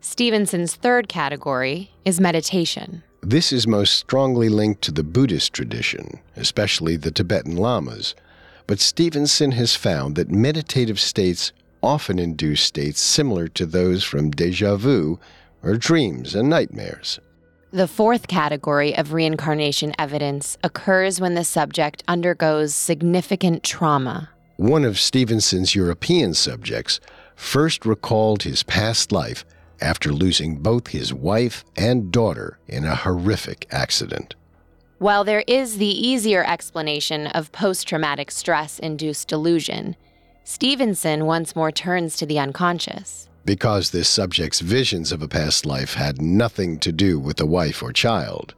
Stevenson's 0.00 0.74
third 0.74 1.08
category 1.08 1.92
is 2.04 2.20
meditation. 2.20 3.04
This 3.20 3.52
is 3.52 3.66
most 3.66 3.94
strongly 3.94 4.48
linked 4.48 4.82
to 4.82 4.92
the 4.92 5.04
Buddhist 5.04 5.52
tradition, 5.52 6.18
especially 6.36 6.96
the 6.96 7.12
Tibetan 7.12 7.56
Lamas. 7.56 8.16
But 8.66 8.80
Stevenson 8.80 9.52
has 9.52 9.76
found 9.76 10.16
that 10.16 10.30
meditative 10.30 10.98
states 10.98 11.52
often 11.82 12.18
induce 12.18 12.60
states 12.60 13.00
similar 13.00 13.46
to 13.48 13.66
those 13.66 14.02
from 14.02 14.30
deja 14.30 14.76
vu 14.76 15.18
or 15.62 15.76
dreams 15.76 16.34
and 16.34 16.48
nightmares. 16.48 17.20
The 17.72 17.86
fourth 17.86 18.26
category 18.26 18.96
of 18.96 19.12
reincarnation 19.12 19.94
evidence 19.96 20.58
occurs 20.64 21.20
when 21.20 21.34
the 21.34 21.44
subject 21.44 22.02
undergoes 22.08 22.74
significant 22.74 23.62
trauma. 23.62 24.30
One 24.56 24.84
of 24.84 24.98
Stevenson's 24.98 25.74
European 25.74 26.34
subjects 26.34 26.98
first 27.36 27.86
recalled 27.86 28.42
his 28.42 28.64
past 28.64 29.12
life 29.12 29.44
after 29.80 30.12
losing 30.12 30.56
both 30.56 30.88
his 30.88 31.14
wife 31.14 31.64
and 31.76 32.10
daughter 32.10 32.58
in 32.66 32.84
a 32.84 32.96
horrific 32.96 33.66
accident. 33.70 34.34
While 34.98 35.24
there 35.24 35.44
is 35.46 35.78
the 35.78 35.86
easier 35.86 36.44
explanation 36.44 37.28
of 37.28 37.52
post 37.52 37.88
traumatic 37.88 38.30
stress 38.30 38.78
induced 38.78 39.28
delusion, 39.28 39.96
Stevenson 40.44 41.24
once 41.24 41.56
more 41.56 41.72
turns 41.72 42.16
to 42.16 42.26
the 42.26 42.38
unconscious 42.38 43.29
because 43.50 43.90
this 43.90 44.08
subject's 44.08 44.60
visions 44.60 45.10
of 45.10 45.20
a 45.22 45.26
past 45.26 45.66
life 45.66 45.94
had 45.94 46.22
nothing 46.22 46.78
to 46.78 46.92
do 46.92 47.18
with 47.18 47.36
the 47.36 47.44
wife 47.44 47.82
or 47.82 47.92
child. 47.92 48.54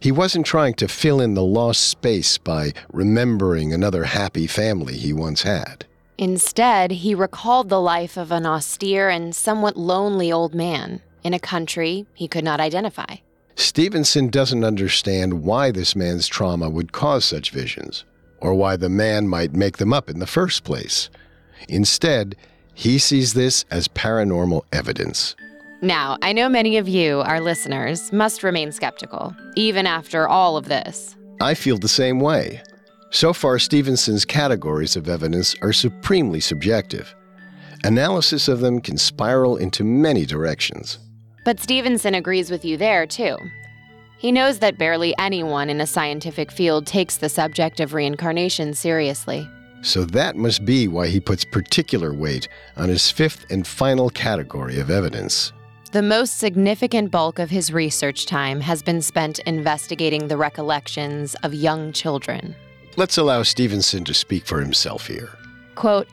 He 0.00 0.12
wasn't 0.12 0.44
trying 0.44 0.74
to 0.74 0.86
fill 0.86 1.18
in 1.18 1.32
the 1.32 1.42
lost 1.42 1.88
space 1.88 2.36
by 2.36 2.74
remembering 2.92 3.72
another 3.72 4.04
happy 4.04 4.46
family 4.46 4.98
he 4.98 5.14
once 5.14 5.44
had. 5.44 5.86
Instead, 6.18 6.90
he 6.90 7.14
recalled 7.14 7.70
the 7.70 7.80
life 7.80 8.18
of 8.18 8.30
an 8.30 8.44
austere 8.44 9.08
and 9.08 9.34
somewhat 9.34 9.78
lonely 9.78 10.30
old 10.30 10.54
man 10.54 11.00
in 11.24 11.32
a 11.32 11.38
country 11.38 12.04
he 12.12 12.28
could 12.28 12.44
not 12.44 12.60
identify. 12.60 13.16
Stevenson 13.54 14.28
doesn't 14.28 14.62
understand 14.62 15.42
why 15.42 15.70
this 15.70 15.96
man's 15.96 16.28
trauma 16.28 16.68
would 16.68 16.92
cause 16.92 17.24
such 17.24 17.50
visions, 17.50 18.04
or 18.42 18.52
why 18.52 18.76
the 18.76 18.90
man 18.90 19.26
might 19.26 19.54
make 19.54 19.78
them 19.78 19.94
up 19.94 20.10
in 20.10 20.18
the 20.18 20.26
first 20.26 20.64
place. 20.64 21.08
Instead, 21.66 22.36
he 22.76 22.98
sees 22.98 23.32
this 23.32 23.64
as 23.70 23.88
paranormal 23.88 24.60
evidence. 24.70 25.34
Now, 25.80 26.18
I 26.20 26.34
know 26.34 26.48
many 26.50 26.76
of 26.76 26.86
you, 26.86 27.20
our 27.20 27.40
listeners, 27.40 28.12
must 28.12 28.42
remain 28.42 28.70
skeptical, 28.70 29.34
even 29.56 29.86
after 29.86 30.28
all 30.28 30.58
of 30.58 30.68
this. 30.68 31.16
I 31.40 31.54
feel 31.54 31.78
the 31.78 31.88
same 31.88 32.20
way. 32.20 32.62
So 33.10 33.32
far, 33.32 33.58
Stevenson's 33.58 34.26
categories 34.26 34.94
of 34.94 35.08
evidence 35.08 35.56
are 35.62 35.72
supremely 35.72 36.40
subjective. 36.40 37.14
Analysis 37.82 38.46
of 38.46 38.60
them 38.60 38.82
can 38.82 38.98
spiral 38.98 39.56
into 39.56 39.82
many 39.82 40.26
directions. 40.26 40.98
But 41.46 41.60
Stevenson 41.60 42.14
agrees 42.14 42.50
with 42.50 42.62
you 42.62 42.76
there, 42.76 43.06
too. 43.06 43.38
He 44.18 44.32
knows 44.32 44.58
that 44.58 44.78
barely 44.78 45.16
anyone 45.18 45.70
in 45.70 45.80
a 45.80 45.86
scientific 45.86 46.52
field 46.52 46.86
takes 46.86 47.16
the 47.16 47.30
subject 47.30 47.80
of 47.80 47.94
reincarnation 47.94 48.74
seriously. 48.74 49.48
So 49.86 50.04
that 50.06 50.34
must 50.34 50.64
be 50.64 50.88
why 50.88 51.06
he 51.06 51.20
puts 51.20 51.44
particular 51.44 52.12
weight 52.12 52.48
on 52.76 52.88
his 52.88 53.08
fifth 53.12 53.46
and 53.50 53.64
final 53.64 54.10
category 54.10 54.80
of 54.80 54.90
evidence. 54.90 55.52
The 55.92 56.02
most 56.02 56.38
significant 56.38 57.12
bulk 57.12 57.38
of 57.38 57.50
his 57.50 57.72
research 57.72 58.26
time 58.26 58.60
has 58.62 58.82
been 58.82 59.00
spent 59.00 59.38
investigating 59.46 60.26
the 60.26 60.36
recollections 60.36 61.36
of 61.44 61.54
young 61.54 61.92
children. 61.92 62.56
Let's 62.96 63.16
allow 63.16 63.44
Stevenson 63.44 64.02
to 64.06 64.12
speak 64.12 64.44
for 64.44 64.60
himself 64.60 65.06
here. 65.06 65.30
Quote, 65.76 66.08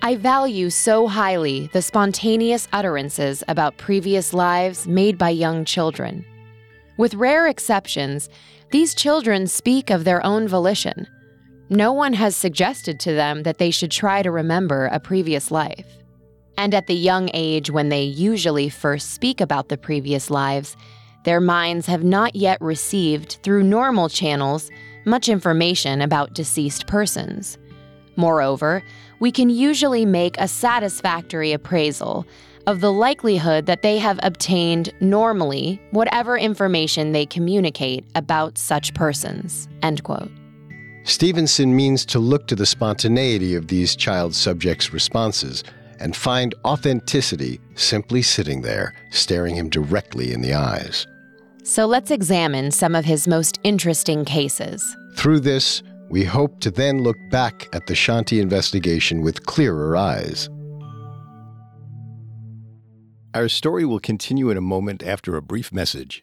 I 0.00 0.14
value 0.14 0.70
so 0.70 1.08
highly 1.08 1.70
the 1.72 1.82
spontaneous 1.82 2.68
utterances 2.72 3.42
about 3.48 3.78
previous 3.78 4.32
lives 4.32 4.86
made 4.86 5.18
by 5.18 5.30
young 5.30 5.64
children. 5.64 6.24
With 6.96 7.14
rare 7.14 7.48
exceptions, 7.48 8.28
these 8.70 8.94
children 8.94 9.48
speak 9.48 9.90
of 9.90 10.04
their 10.04 10.24
own 10.24 10.46
volition. 10.46 11.08
No 11.70 11.92
one 11.92 12.14
has 12.14 12.34
suggested 12.34 12.98
to 13.00 13.12
them 13.12 13.42
that 13.42 13.58
they 13.58 13.70
should 13.70 13.90
try 13.90 14.22
to 14.22 14.30
remember 14.30 14.86
a 14.86 15.00
previous 15.00 15.50
life. 15.50 15.86
And 16.56 16.74
at 16.74 16.86
the 16.86 16.94
young 16.94 17.30
age 17.34 17.70
when 17.70 17.90
they 17.90 18.02
usually 18.02 18.68
first 18.68 19.12
speak 19.12 19.40
about 19.40 19.68
the 19.68 19.76
previous 19.76 20.30
lives, 20.30 20.76
their 21.24 21.40
minds 21.40 21.86
have 21.86 22.02
not 22.02 22.34
yet 22.34 22.60
received, 22.60 23.38
through 23.42 23.64
normal 23.64 24.08
channels, 24.08 24.70
much 25.04 25.28
information 25.28 26.00
about 26.00 26.32
deceased 26.32 26.86
persons. 26.86 27.58
Moreover, 28.16 28.82
we 29.20 29.30
can 29.30 29.50
usually 29.50 30.06
make 30.06 30.36
a 30.38 30.48
satisfactory 30.48 31.52
appraisal 31.52 32.26
of 32.66 32.80
the 32.80 32.92
likelihood 32.92 33.66
that 33.66 33.82
they 33.82 33.98
have 33.98 34.18
obtained 34.22 34.92
normally 35.00 35.80
whatever 35.90 36.36
information 36.36 37.12
they 37.12 37.26
communicate 37.26 38.04
about 38.14 38.58
such 38.58 38.94
persons. 38.94 39.68
End 39.82 40.02
quote. 40.02 40.30
Stevenson 41.08 41.74
means 41.74 42.04
to 42.04 42.18
look 42.18 42.46
to 42.46 42.54
the 42.54 42.66
spontaneity 42.66 43.54
of 43.54 43.68
these 43.68 43.96
child 43.96 44.34
subjects' 44.34 44.92
responses 44.92 45.64
and 46.00 46.14
find 46.14 46.54
authenticity 46.66 47.58
simply 47.76 48.20
sitting 48.20 48.60
there, 48.60 48.92
staring 49.10 49.56
him 49.56 49.70
directly 49.70 50.34
in 50.34 50.42
the 50.42 50.52
eyes. 50.52 51.06
So 51.64 51.86
let's 51.86 52.10
examine 52.10 52.70
some 52.72 52.94
of 52.94 53.06
his 53.06 53.26
most 53.26 53.58
interesting 53.64 54.26
cases. 54.26 54.84
Through 55.16 55.40
this, 55.40 55.82
we 56.10 56.24
hope 56.24 56.60
to 56.60 56.70
then 56.70 57.02
look 57.02 57.16
back 57.30 57.70
at 57.72 57.86
the 57.86 57.94
Shanti 57.94 58.38
investigation 58.38 59.22
with 59.22 59.46
clearer 59.46 59.96
eyes. 59.96 60.50
Our 63.32 63.48
story 63.48 63.86
will 63.86 63.98
continue 63.98 64.50
in 64.50 64.58
a 64.58 64.62
moment 64.62 65.02
after 65.02 65.36
a 65.36 65.42
brief 65.42 65.72
message. 65.72 66.22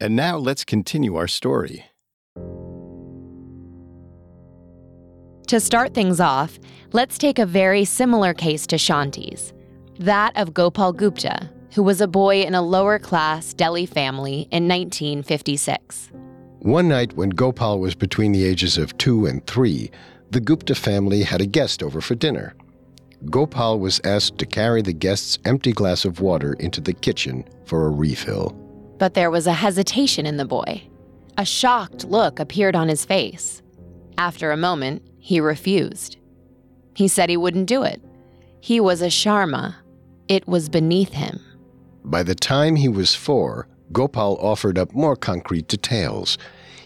And 0.00 0.16
now 0.16 0.38
let's 0.38 0.64
continue 0.64 1.16
our 1.16 1.28
story. 1.28 1.84
To 5.48 5.58
start 5.58 5.94
things 5.94 6.20
off, 6.20 6.58
let's 6.92 7.18
take 7.18 7.38
a 7.38 7.44
very 7.44 7.84
similar 7.84 8.32
case 8.32 8.66
to 8.68 8.76
Shanti's 8.76 9.52
that 9.98 10.34
of 10.36 10.54
Gopal 10.54 10.94
Gupta, 10.94 11.50
who 11.74 11.82
was 11.82 12.00
a 12.00 12.08
boy 12.08 12.40
in 12.40 12.54
a 12.54 12.62
lower 12.62 12.98
class 12.98 13.52
Delhi 13.52 13.84
family 13.84 14.48
in 14.50 14.66
1956. 14.66 16.08
One 16.60 16.88
night 16.88 17.12
when 17.14 17.30
Gopal 17.30 17.80
was 17.80 17.94
between 17.94 18.32
the 18.32 18.44
ages 18.44 18.78
of 18.78 18.96
two 18.96 19.26
and 19.26 19.46
three, 19.46 19.90
the 20.30 20.40
Gupta 20.40 20.74
family 20.74 21.22
had 21.22 21.40
a 21.40 21.46
guest 21.46 21.82
over 21.82 22.00
for 22.00 22.14
dinner. 22.14 22.54
Gopal 23.26 23.78
was 23.78 24.00
asked 24.04 24.38
to 24.38 24.46
carry 24.46 24.80
the 24.80 24.94
guest's 24.94 25.38
empty 25.44 25.72
glass 25.72 26.04
of 26.06 26.20
water 26.20 26.54
into 26.54 26.80
the 26.80 26.94
kitchen 26.94 27.44
for 27.64 27.86
a 27.86 27.90
refill. 27.90 28.56
But 29.00 29.14
there 29.14 29.30
was 29.30 29.46
a 29.46 29.54
hesitation 29.54 30.26
in 30.26 30.36
the 30.36 30.44
boy. 30.44 30.82
A 31.38 31.44
shocked 31.44 32.04
look 32.04 32.38
appeared 32.38 32.76
on 32.76 32.88
his 32.88 33.06
face. 33.06 33.62
After 34.18 34.52
a 34.52 34.58
moment, 34.58 35.02
he 35.18 35.40
refused. 35.40 36.18
He 36.94 37.08
said 37.08 37.30
he 37.30 37.38
wouldn't 37.38 37.66
do 37.66 37.82
it. 37.82 38.02
He 38.60 38.78
was 38.78 39.00
a 39.00 39.06
Sharma. 39.06 39.74
It 40.28 40.46
was 40.46 40.68
beneath 40.68 41.14
him. 41.14 41.40
By 42.04 42.22
the 42.22 42.34
time 42.34 42.76
he 42.76 42.88
was 42.88 43.14
four, 43.14 43.68
Gopal 43.90 44.36
offered 44.36 44.76
up 44.76 44.92
more 44.92 45.16
concrete 45.16 45.66
details. 45.66 46.36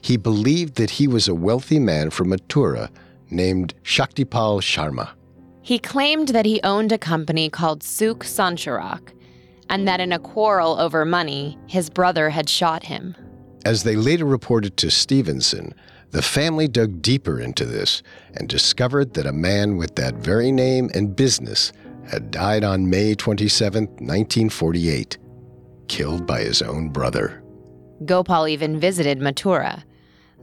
He 0.01 0.17
believed 0.17 0.77
that 0.77 0.91
he 0.91 1.09
was 1.09 1.27
a 1.27 1.35
wealthy 1.35 1.81
man 1.81 2.11
from 2.11 2.29
Mathura 2.29 2.91
named 3.31 3.75
Shaktipal 3.83 4.61
Sharma. 4.61 5.11
He 5.63 5.81
claimed 5.81 6.29
that 6.29 6.47
he 6.47 6.61
owned 6.63 6.93
a 6.93 6.99
company 6.99 7.51
called 7.51 7.81
Sukh 7.81 8.23
Sancharak, 8.23 9.14
and 9.69 9.87
that 9.89 10.01
in 10.01 10.13
a 10.13 10.19
quarrel 10.19 10.79
over 10.79 11.05
money, 11.05 11.59
his 11.67 11.91
brother 11.91 12.31
had 12.31 12.49
shot 12.49 12.85
him. 12.85 13.17
As 13.65 13.83
they 13.83 13.97
later 13.97 14.25
reported 14.25 14.77
to 14.79 14.91
Stevenson, 14.91 15.75
the 16.11 16.23
family 16.23 16.69
dug 16.69 17.03
deeper 17.03 17.41
into 17.41 17.65
this 17.65 18.03
and 18.35 18.49
discovered 18.49 19.15
that 19.15 19.27
a 19.27 19.33
man 19.33 19.77
with 19.77 19.97
that 19.97 20.15
very 20.15 20.53
name 20.53 20.91
and 20.95 21.17
business 21.17 21.73
had 22.09 22.31
died 22.31 22.63
on 22.63 22.91
May 22.91 23.15
27, 23.15 23.85
1948, 23.85 25.19
killed 25.89 26.27
by 26.27 26.43
his 26.43 26.63
own 26.63 26.91
brother. 26.91 27.43
Gopal 28.05 28.47
even 28.47 28.79
visited 28.79 29.19
Mathura, 29.19 29.83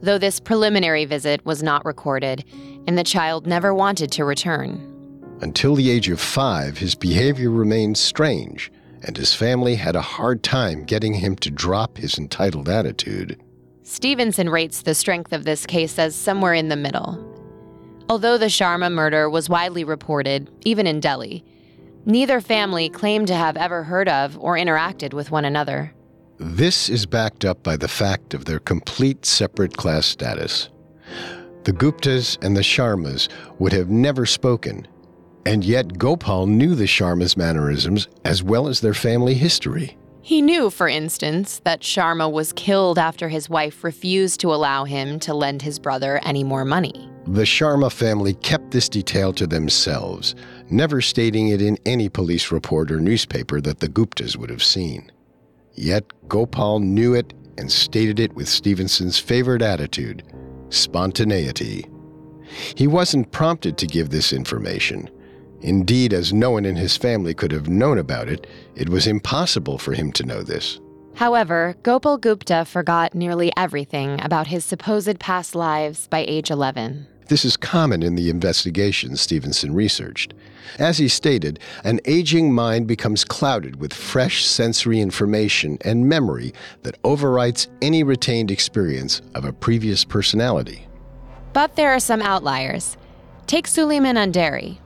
though 0.02 0.18
this 0.18 0.40
preliminary 0.40 1.04
visit 1.04 1.44
was 1.46 1.62
not 1.62 1.84
recorded, 1.84 2.44
and 2.86 2.98
the 2.98 3.04
child 3.04 3.46
never 3.46 3.72
wanted 3.72 4.10
to 4.12 4.24
return. 4.24 4.88
Until 5.40 5.74
the 5.74 5.90
age 5.90 6.08
of 6.08 6.20
five, 6.20 6.78
his 6.78 6.94
behavior 6.94 7.50
remained 7.50 7.96
strange, 7.96 8.70
and 9.02 9.16
his 9.16 9.34
family 9.34 9.74
had 9.74 9.96
a 9.96 10.00
hard 10.00 10.42
time 10.42 10.84
getting 10.84 11.14
him 11.14 11.36
to 11.36 11.50
drop 11.50 11.98
his 11.98 12.18
entitled 12.18 12.68
attitude. 12.68 13.40
Stevenson 13.82 14.48
rates 14.48 14.82
the 14.82 14.94
strength 14.94 15.32
of 15.32 15.44
this 15.44 15.66
case 15.66 15.98
as 15.98 16.14
somewhere 16.14 16.54
in 16.54 16.68
the 16.68 16.76
middle. 16.76 17.28
Although 18.08 18.38
the 18.38 18.46
Sharma 18.46 18.92
murder 18.92 19.28
was 19.28 19.48
widely 19.48 19.84
reported, 19.84 20.50
even 20.64 20.86
in 20.86 21.00
Delhi, 21.00 21.44
neither 22.04 22.40
family 22.40 22.88
claimed 22.88 23.26
to 23.28 23.34
have 23.34 23.56
ever 23.56 23.84
heard 23.84 24.08
of 24.08 24.38
or 24.38 24.56
interacted 24.56 25.14
with 25.14 25.30
one 25.30 25.44
another. 25.44 25.94
This 26.38 26.88
is 26.88 27.06
backed 27.06 27.44
up 27.44 27.62
by 27.62 27.76
the 27.76 27.88
fact 27.88 28.34
of 28.34 28.44
their 28.44 28.58
complete 28.58 29.24
separate 29.24 29.76
class 29.76 30.06
status. 30.06 30.68
The 31.64 31.72
Guptas 31.72 32.42
and 32.44 32.56
the 32.56 32.62
Sharmas 32.62 33.28
would 33.60 33.72
have 33.72 33.88
never 33.88 34.26
spoken, 34.26 34.88
and 35.46 35.64
yet 35.64 35.98
Gopal 35.98 36.46
knew 36.46 36.74
the 36.74 36.84
Sharmas' 36.84 37.36
mannerisms 37.36 38.08
as 38.24 38.42
well 38.42 38.68
as 38.68 38.80
their 38.80 38.94
family 38.94 39.34
history. 39.34 39.96
He 40.24 40.40
knew, 40.40 40.70
for 40.70 40.88
instance, 40.88 41.60
that 41.64 41.80
Sharma 41.80 42.30
was 42.30 42.52
killed 42.52 42.96
after 42.98 43.28
his 43.28 43.50
wife 43.50 43.82
refused 43.82 44.40
to 44.40 44.54
allow 44.54 44.84
him 44.84 45.18
to 45.20 45.34
lend 45.34 45.62
his 45.62 45.80
brother 45.80 46.20
any 46.22 46.44
more 46.44 46.64
money. 46.64 47.10
The 47.26 47.42
Sharma 47.42 47.90
family 47.90 48.34
kept 48.34 48.70
this 48.70 48.88
detail 48.88 49.32
to 49.34 49.46
themselves, 49.46 50.34
never 50.70 51.00
stating 51.00 51.48
it 51.48 51.60
in 51.60 51.76
any 51.86 52.08
police 52.08 52.52
report 52.52 52.92
or 52.92 53.00
newspaper 53.00 53.60
that 53.60 53.80
the 53.80 53.88
Guptas 53.88 54.36
would 54.36 54.50
have 54.50 54.62
seen. 54.62 55.10
Yet 55.74 56.04
Gopal 56.28 56.78
knew 56.80 57.14
it 57.14 57.32
and 57.58 57.70
stated 57.70 58.20
it 58.20 58.32
with 58.34 58.48
Stevenson's 58.48 59.18
favorite 59.18 59.62
attitude 59.62 60.22
spontaneity. 60.68 61.86
He 62.76 62.86
wasn't 62.86 63.30
prompted 63.30 63.76
to 63.78 63.86
give 63.86 64.10
this 64.10 64.32
information. 64.32 65.10
Indeed, 65.62 66.12
as 66.12 66.32
no 66.32 66.50
one 66.50 66.64
in 66.64 66.76
his 66.76 66.96
family 66.96 67.34
could 67.34 67.52
have 67.52 67.68
known 67.68 67.98
about 67.98 68.28
it, 68.28 68.46
it 68.74 68.88
was 68.88 69.06
impossible 69.06 69.78
for 69.78 69.94
him 69.94 70.12
to 70.12 70.26
know 70.26 70.42
this. 70.42 70.80
However, 71.14 71.76
Gopal 71.82 72.18
Gupta 72.18 72.64
forgot 72.64 73.14
nearly 73.14 73.52
everything 73.56 74.20
about 74.20 74.48
his 74.48 74.64
supposed 74.64 75.20
past 75.20 75.54
lives 75.54 76.08
by 76.08 76.24
age 76.26 76.50
11. 76.50 77.06
This 77.28 77.44
is 77.44 77.56
common 77.56 78.02
in 78.02 78.14
the 78.14 78.28
investigations 78.28 79.20
Stevenson 79.20 79.72
researched. 79.72 80.34
As 80.78 80.98
he 80.98 81.08
stated, 81.08 81.60
an 81.84 82.00
aging 82.04 82.52
mind 82.52 82.86
becomes 82.86 83.24
clouded 83.24 83.76
with 83.76 83.94
fresh 83.94 84.44
sensory 84.44 85.00
information 85.00 85.78
and 85.82 86.08
memory 86.08 86.52
that 86.82 87.00
overwrites 87.02 87.68
any 87.80 88.02
retained 88.02 88.50
experience 88.50 89.22
of 89.34 89.44
a 89.44 89.52
previous 89.52 90.04
personality. 90.04 90.88
But 91.52 91.76
there 91.76 91.92
are 91.92 92.00
some 92.00 92.22
outliers. 92.22 92.96
Take 93.46 93.66
Suleiman 93.66 94.16
Andari, 94.16 94.78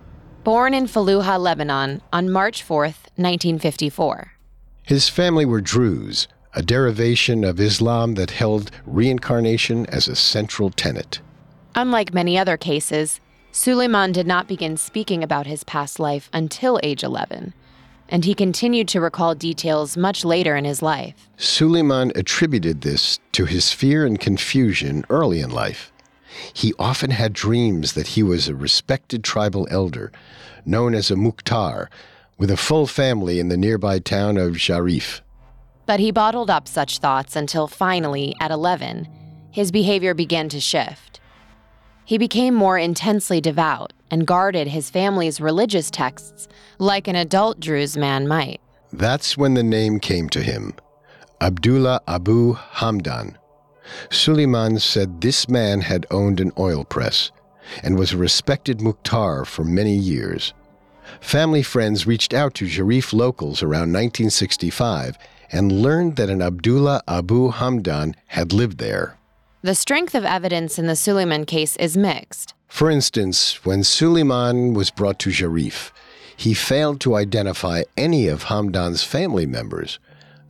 born 0.46 0.72
in 0.72 0.86
Fallujah, 0.86 1.40
Lebanon 1.40 2.00
on 2.12 2.30
March 2.30 2.64
4th, 2.64 3.10
1954. 3.16 4.30
His 4.84 5.08
family 5.08 5.44
were 5.44 5.60
Druze, 5.60 6.28
a 6.54 6.62
derivation 6.62 7.42
of 7.42 7.58
Islam 7.58 8.14
that 8.14 8.30
held 8.30 8.70
reincarnation 8.86 9.86
as 9.86 10.06
a 10.06 10.14
central 10.14 10.70
tenet. 10.70 11.20
Unlike 11.74 12.14
many 12.14 12.38
other 12.38 12.56
cases, 12.56 13.18
Suleiman 13.50 14.12
did 14.12 14.28
not 14.28 14.46
begin 14.46 14.76
speaking 14.76 15.24
about 15.24 15.48
his 15.48 15.64
past 15.64 15.98
life 15.98 16.30
until 16.32 16.78
age 16.84 17.02
11, 17.02 17.52
and 18.08 18.24
he 18.24 18.32
continued 18.32 18.86
to 18.86 19.00
recall 19.00 19.34
details 19.34 19.96
much 19.96 20.24
later 20.24 20.54
in 20.54 20.64
his 20.64 20.80
life. 20.80 21.28
Suleiman 21.38 22.12
attributed 22.14 22.82
this 22.82 23.18
to 23.32 23.46
his 23.46 23.72
fear 23.72 24.06
and 24.06 24.20
confusion 24.20 25.04
early 25.10 25.40
in 25.40 25.50
life. 25.50 25.90
He 26.52 26.74
often 26.78 27.10
had 27.10 27.32
dreams 27.32 27.92
that 27.92 28.08
he 28.08 28.22
was 28.22 28.48
a 28.48 28.54
respected 28.54 29.22
tribal 29.22 29.66
elder, 29.70 30.12
known 30.64 30.94
as 30.94 31.10
a 31.10 31.16
Mukhtar, 31.16 31.88
with 32.38 32.50
a 32.50 32.56
full 32.56 32.86
family 32.86 33.40
in 33.40 33.48
the 33.48 33.56
nearby 33.56 33.98
town 33.98 34.36
of 34.36 34.60
Sharif. 34.60 35.22
But 35.86 36.00
he 36.00 36.10
bottled 36.10 36.50
up 36.50 36.66
such 36.66 36.98
thoughts 36.98 37.36
until 37.36 37.68
finally, 37.68 38.34
at 38.40 38.50
11, 38.50 39.08
his 39.50 39.70
behavior 39.70 40.14
began 40.14 40.48
to 40.50 40.60
shift. 40.60 41.20
He 42.04 42.18
became 42.18 42.54
more 42.54 42.78
intensely 42.78 43.40
devout 43.40 43.92
and 44.10 44.26
guarded 44.26 44.68
his 44.68 44.90
family's 44.90 45.40
religious 45.40 45.90
texts 45.90 46.46
like 46.78 47.08
an 47.08 47.16
adult 47.16 47.58
Druze 47.58 47.96
man 47.96 48.28
might. 48.28 48.60
That's 48.92 49.36
when 49.36 49.54
the 49.54 49.62
name 49.62 49.98
came 49.98 50.28
to 50.30 50.42
him 50.42 50.74
Abdullah 51.40 52.00
Abu 52.06 52.54
Hamdan. 52.54 53.36
Suleiman 54.10 54.78
said 54.78 55.20
this 55.20 55.48
man 55.48 55.80
had 55.80 56.06
owned 56.10 56.40
an 56.40 56.52
oil 56.58 56.84
press 56.84 57.30
and 57.82 57.98
was 57.98 58.12
a 58.12 58.16
respected 58.16 58.80
Mukhtar 58.80 59.44
for 59.44 59.64
many 59.64 59.94
years. 59.94 60.54
Family 61.20 61.62
friends 61.62 62.06
reached 62.06 62.34
out 62.34 62.54
to 62.54 62.68
Sharif 62.68 63.12
locals 63.12 63.62
around 63.62 63.92
1965 63.92 65.16
and 65.52 65.82
learned 65.82 66.16
that 66.16 66.30
an 66.30 66.42
Abdullah 66.42 67.02
Abu 67.06 67.52
Hamdan 67.52 68.14
had 68.26 68.52
lived 68.52 68.78
there. 68.78 69.16
The 69.62 69.74
strength 69.74 70.14
of 70.14 70.24
evidence 70.24 70.78
in 70.78 70.86
the 70.86 70.96
Suleiman 70.96 71.44
case 71.44 71.76
is 71.76 71.96
mixed. 71.96 72.54
For 72.68 72.90
instance, 72.90 73.64
when 73.64 73.84
Suleiman 73.84 74.74
was 74.74 74.90
brought 74.90 75.18
to 75.20 75.30
Sharif, 75.30 75.92
he 76.36 76.52
failed 76.52 77.00
to 77.00 77.14
identify 77.14 77.82
any 77.96 78.28
of 78.28 78.44
Hamdan's 78.44 79.02
family 79.02 79.46
members, 79.46 79.98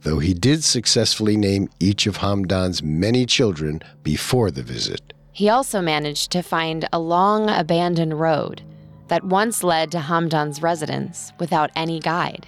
though 0.06 0.20
he 0.20 0.32
did 0.32 0.62
successfully 0.62 1.36
name 1.36 1.68
each 1.80 2.06
of 2.06 2.18
Hamdan's 2.18 2.80
many 2.80 3.26
children 3.26 3.82
before 4.04 4.52
the 4.52 4.62
visit. 4.62 5.12
He 5.32 5.48
also 5.48 5.82
managed 5.82 6.30
to 6.30 6.42
find 6.42 6.88
a 6.92 7.00
long 7.00 7.50
abandoned 7.50 8.20
road 8.20 8.62
that 9.08 9.24
once 9.24 9.64
led 9.64 9.90
to 9.90 9.98
Hamdan's 9.98 10.62
residence 10.62 11.32
without 11.40 11.72
any 11.74 11.98
guide. 11.98 12.46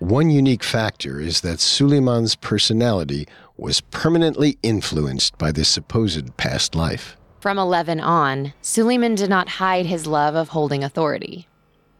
One 0.00 0.28
unique 0.28 0.62
factor 0.62 1.18
is 1.18 1.40
that 1.40 1.60
Suleiman's 1.60 2.36
personality 2.36 3.26
was 3.56 3.80
permanently 3.80 4.58
influenced 4.62 5.38
by 5.38 5.50
this 5.50 5.70
supposed 5.70 6.36
past 6.36 6.74
life. 6.74 7.16
From 7.40 7.58
11 7.58 8.00
on, 8.00 8.52
Suleiman 8.60 9.14
did 9.14 9.30
not 9.30 9.48
hide 9.48 9.86
his 9.86 10.06
love 10.06 10.34
of 10.34 10.50
holding 10.50 10.84
authority. 10.84 11.48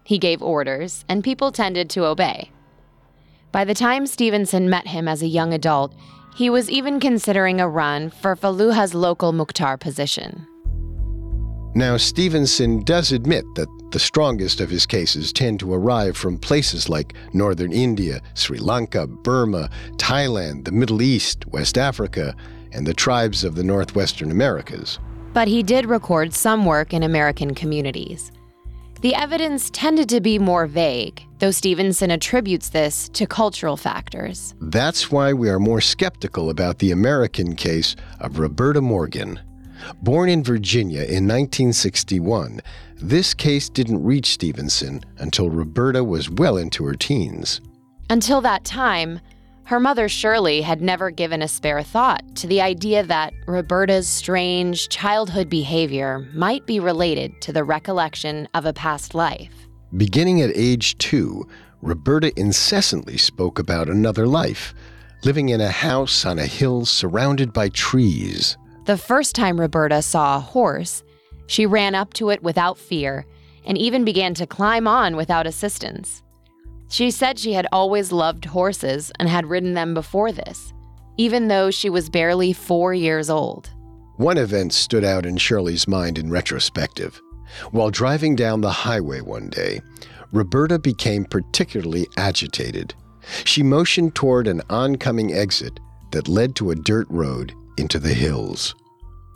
He 0.04 0.18
gave 0.18 0.42
orders, 0.42 1.06
and 1.08 1.24
people 1.24 1.50
tended 1.50 1.88
to 1.90 2.04
obey. 2.04 2.50
By 3.50 3.64
the 3.64 3.74
time 3.74 4.06
Stevenson 4.06 4.68
met 4.68 4.86
him 4.86 5.08
as 5.08 5.22
a 5.22 5.26
young 5.26 5.54
adult, 5.54 5.94
he 6.36 6.50
was 6.50 6.70
even 6.70 7.00
considering 7.00 7.60
a 7.60 7.68
run 7.68 8.10
for 8.10 8.36
Faluha's 8.36 8.94
local 8.94 9.32
Mukhtar 9.32 9.76
position. 9.76 10.46
Now, 11.74 11.96
Stevenson 11.96 12.84
does 12.84 13.12
admit 13.12 13.44
that 13.54 13.68
the 13.90 13.98
strongest 13.98 14.60
of 14.60 14.68
his 14.68 14.84
cases 14.84 15.32
tend 15.32 15.60
to 15.60 15.72
arrive 15.72 16.16
from 16.16 16.38
places 16.38 16.88
like 16.88 17.14
northern 17.32 17.72
India, 17.72 18.20
Sri 18.34 18.58
Lanka, 18.58 19.06
Burma, 19.06 19.70
Thailand, 19.92 20.64
the 20.64 20.72
Middle 20.72 21.02
East, 21.02 21.46
West 21.46 21.78
Africa, 21.78 22.34
and 22.72 22.86
the 22.86 22.94
tribes 22.94 23.44
of 23.44 23.54
the 23.54 23.64
northwestern 23.64 24.30
Americas. 24.30 24.98
But 25.32 25.48
he 25.48 25.62
did 25.62 25.86
record 25.86 26.34
some 26.34 26.66
work 26.66 26.92
in 26.92 27.02
American 27.02 27.54
communities. 27.54 28.30
The 29.00 29.14
evidence 29.14 29.70
tended 29.70 30.08
to 30.08 30.20
be 30.20 30.40
more 30.40 30.66
vague, 30.66 31.22
though 31.38 31.52
Stevenson 31.52 32.10
attributes 32.10 32.70
this 32.70 33.08
to 33.10 33.28
cultural 33.28 33.76
factors. 33.76 34.56
That's 34.60 35.12
why 35.12 35.32
we 35.32 35.48
are 35.48 35.60
more 35.60 35.80
skeptical 35.80 36.50
about 36.50 36.80
the 36.80 36.90
American 36.90 37.54
case 37.54 37.94
of 38.18 38.40
Roberta 38.40 38.80
Morgan. 38.80 39.38
Born 40.02 40.28
in 40.28 40.42
Virginia 40.42 41.02
in 41.02 41.28
1961, 41.28 42.60
this 42.96 43.34
case 43.34 43.68
didn't 43.68 44.02
reach 44.02 44.32
Stevenson 44.32 45.04
until 45.18 45.48
Roberta 45.48 46.02
was 46.02 46.28
well 46.28 46.56
into 46.56 46.84
her 46.84 46.94
teens. 46.94 47.60
Until 48.10 48.40
that 48.40 48.64
time, 48.64 49.20
her 49.68 49.78
mother 49.78 50.08
Shirley 50.08 50.62
had 50.62 50.80
never 50.80 51.10
given 51.10 51.42
a 51.42 51.46
spare 51.46 51.82
thought 51.82 52.22
to 52.36 52.46
the 52.46 52.62
idea 52.62 53.02
that 53.02 53.34
Roberta's 53.46 54.08
strange 54.08 54.88
childhood 54.88 55.50
behavior 55.50 56.26
might 56.32 56.64
be 56.64 56.80
related 56.80 57.38
to 57.42 57.52
the 57.52 57.64
recollection 57.64 58.48
of 58.54 58.64
a 58.64 58.72
past 58.72 59.14
life. 59.14 59.52
Beginning 59.94 60.40
at 60.40 60.56
age 60.56 60.96
two, 60.96 61.46
Roberta 61.82 62.32
incessantly 62.40 63.18
spoke 63.18 63.58
about 63.58 63.90
another 63.90 64.26
life, 64.26 64.72
living 65.22 65.50
in 65.50 65.60
a 65.60 65.70
house 65.70 66.24
on 66.24 66.38
a 66.38 66.46
hill 66.46 66.86
surrounded 66.86 67.52
by 67.52 67.68
trees. 67.68 68.56
The 68.86 68.96
first 68.96 69.34
time 69.34 69.60
Roberta 69.60 70.00
saw 70.00 70.38
a 70.38 70.40
horse, 70.40 71.02
she 71.46 71.66
ran 71.66 71.94
up 71.94 72.14
to 72.14 72.30
it 72.30 72.42
without 72.42 72.78
fear 72.78 73.26
and 73.66 73.76
even 73.76 74.06
began 74.06 74.32
to 74.32 74.46
climb 74.46 74.88
on 74.88 75.14
without 75.14 75.46
assistance. 75.46 76.22
She 76.88 77.10
said 77.10 77.38
she 77.38 77.52
had 77.52 77.66
always 77.70 78.12
loved 78.12 78.46
horses 78.46 79.12
and 79.18 79.28
had 79.28 79.46
ridden 79.46 79.74
them 79.74 79.94
before 79.94 80.32
this, 80.32 80.72
even 81.16 81.48
though 81.48 81.70
she 81.70 81.90
was 81.90 82.08
barely 82.08 82.52
four 82.52 82.94
years 82.94 83.28
old. 83.28 83.70
One 84.16 84.38
event 84.38 84.72
stood 84.72 85.04
out 85.04 85.26
in 85.26 85.36
Shirley's 85.36 85.86
mind 85.86 86.18
in 86.18 86.30
retrospective. 86.30 87.20
While 87.70 87.90
driving 87.90 88.36
down 88.36 88.60
the 88.60 88.70
highway 88.70 89.20
one 89.20 89.48
day, 89.48 89.80
Roberta 90.32 90.78
became 90.78 91.24
particularly 91.24 92.06
agitated. 92.16 92.94
She 93.44 93.62
motioned 93.62 94.14
toward 94.14 94.46
an 94.46 94.62
oncoming 94.70 95.32
exit 95.32 95.78
that 96.10 96.28
led 96.28 96.56
to 96.56 96.70
a 96.70 96.74
dirt 96.74 97.06
road 97.10 97.54
into 97.76 97.98
the 97.98 98.14
hills. 98.14 98.74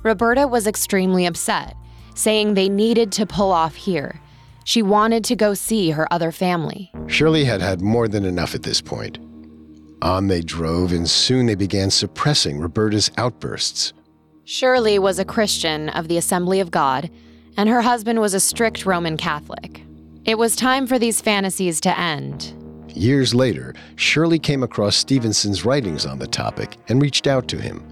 Roberta 0.02 0.48
was 0.48 0.66
extremely 0.66 1.26
upset, 1.26 1.76
saying 2.14 2.54
they 2.54 2.68
needed 2.68 3.12
to 3.12 3.26
pull 3.26 3.52
off 3.52 3.74
here. 3.74 4.20
She 4.64 4.83
wanted 4.83 5.25
to 5.25 5.37
go 5.37 5.55
see 5.55 5.90
her 5.90 6.12
other 6.12 6.33
family. 6.33 6.92
Shirley 7.07 7.44
had 7.44 7.61
had 7.61 7.81
more 7.81 8.09
than 8.09 8.25
enough 8.25 8.55
at 8.55 8.62
this 8.62 8.81
point. 8.81 9.18
On 10.03 10.29
they 10.29 10.40
drove, 10.40 10.92
and 10.92 11.09
soon 11.09 11.46
they 11.46 11.55
began 11.55 11.90
suppressing 11.90 12.59
Roberta's 12.59 13.11
outbursts. 13.16 13.92
Shirley 14.44 14.98
was 14.98 15.18
a 15.18 15.25
Christian 15.25 15.88
of 15.90 16.09
the 16.09 16.16
Assembly 16.16 16.61
of 16.61 16.70
God, 16.70 17.11
and 17.57 17.68
her 17.68 17.83
husband 17.83 18.20
was 18.20 18.35
a 18.35 18.40
strict 18.40 18.85
Roman 18.85 19.16
Catholic. 19.16 19.83
It 20.25 20.38
was 20.38 20.57
time 20.57 20.87
for 20.87 20.98
these 20.98 21.20
fantasies 21.20 21.81
to 21.83 21.98
end. 21.98 22.55
Years 22.88 23.35
later, 23.35 23.75
Shirley 23.96 24.38
came 24.38 24.62
across 24.62 24.96
Stevenson's 24.96 25.64
writings 25.64 26.05
on 26.05 26.18
the 26.18 26.27
topic 26.27 26.77
and 26.88 27.01
reached 27.01 27.27
out 27.27 27.48
to 27.48 27.61
him 27.61 27.87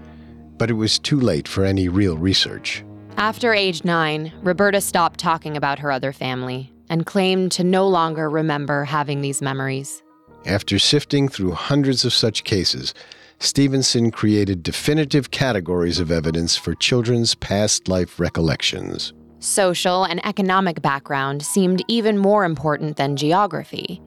but 0.61 0.69
it 0.69 0.73
was 0.73 0.99
too 0.99 1.19
late 1.19 1.47
for 1.47 1.65
any 1.65 1.89
real 1.89 2.15
research. 2.15 2.83
After 3.21 3.53
age 3.53 3.85
nine, 3.85 4.33
Roberta 4.41 4.81
stopped 4.81 5.19
talking 5.19 5.55
about 5.55 5.77
her 5.77 5.91
other 5.91 6.11
family 6.11 6.73
and 6.89 7.05
claimed 7.05 7.51
to 7.51 7.63
no 7.63 7.87
longer 7.87 8.27
remember 8.27 8.83
having 8.83 9.21
these 9.21 9.43
memories. 9.43 10.01
After 10.47 10.79
sifting 10.79 11.29
through 11.29 11.51
hundreds 11.51 12.03
of 12.03 12.13
such 12.13 12.43
cases, 12.43 12.95
Stevenson 13.37 14.09
created 14.09 14.63
definitive 14.63 15.29
categories 15.29 15.99
of 15.99 16.09
evidence 16.09 16.57
for 16.57 16.73
children's 16.73 17.35
past 17.35 17.87
life 17.87 18.19
recollections. 18.19 19.13
Social 19.37 20.03
and 20.03 20.19
economic 20.25 20.81
background 20.81 21.43
seemed 21.43 21.83
even 21.87 22.17
more 22.17 22.43
important 22.43 22.97
than 22.97 23.15
geography. 23.15 24.01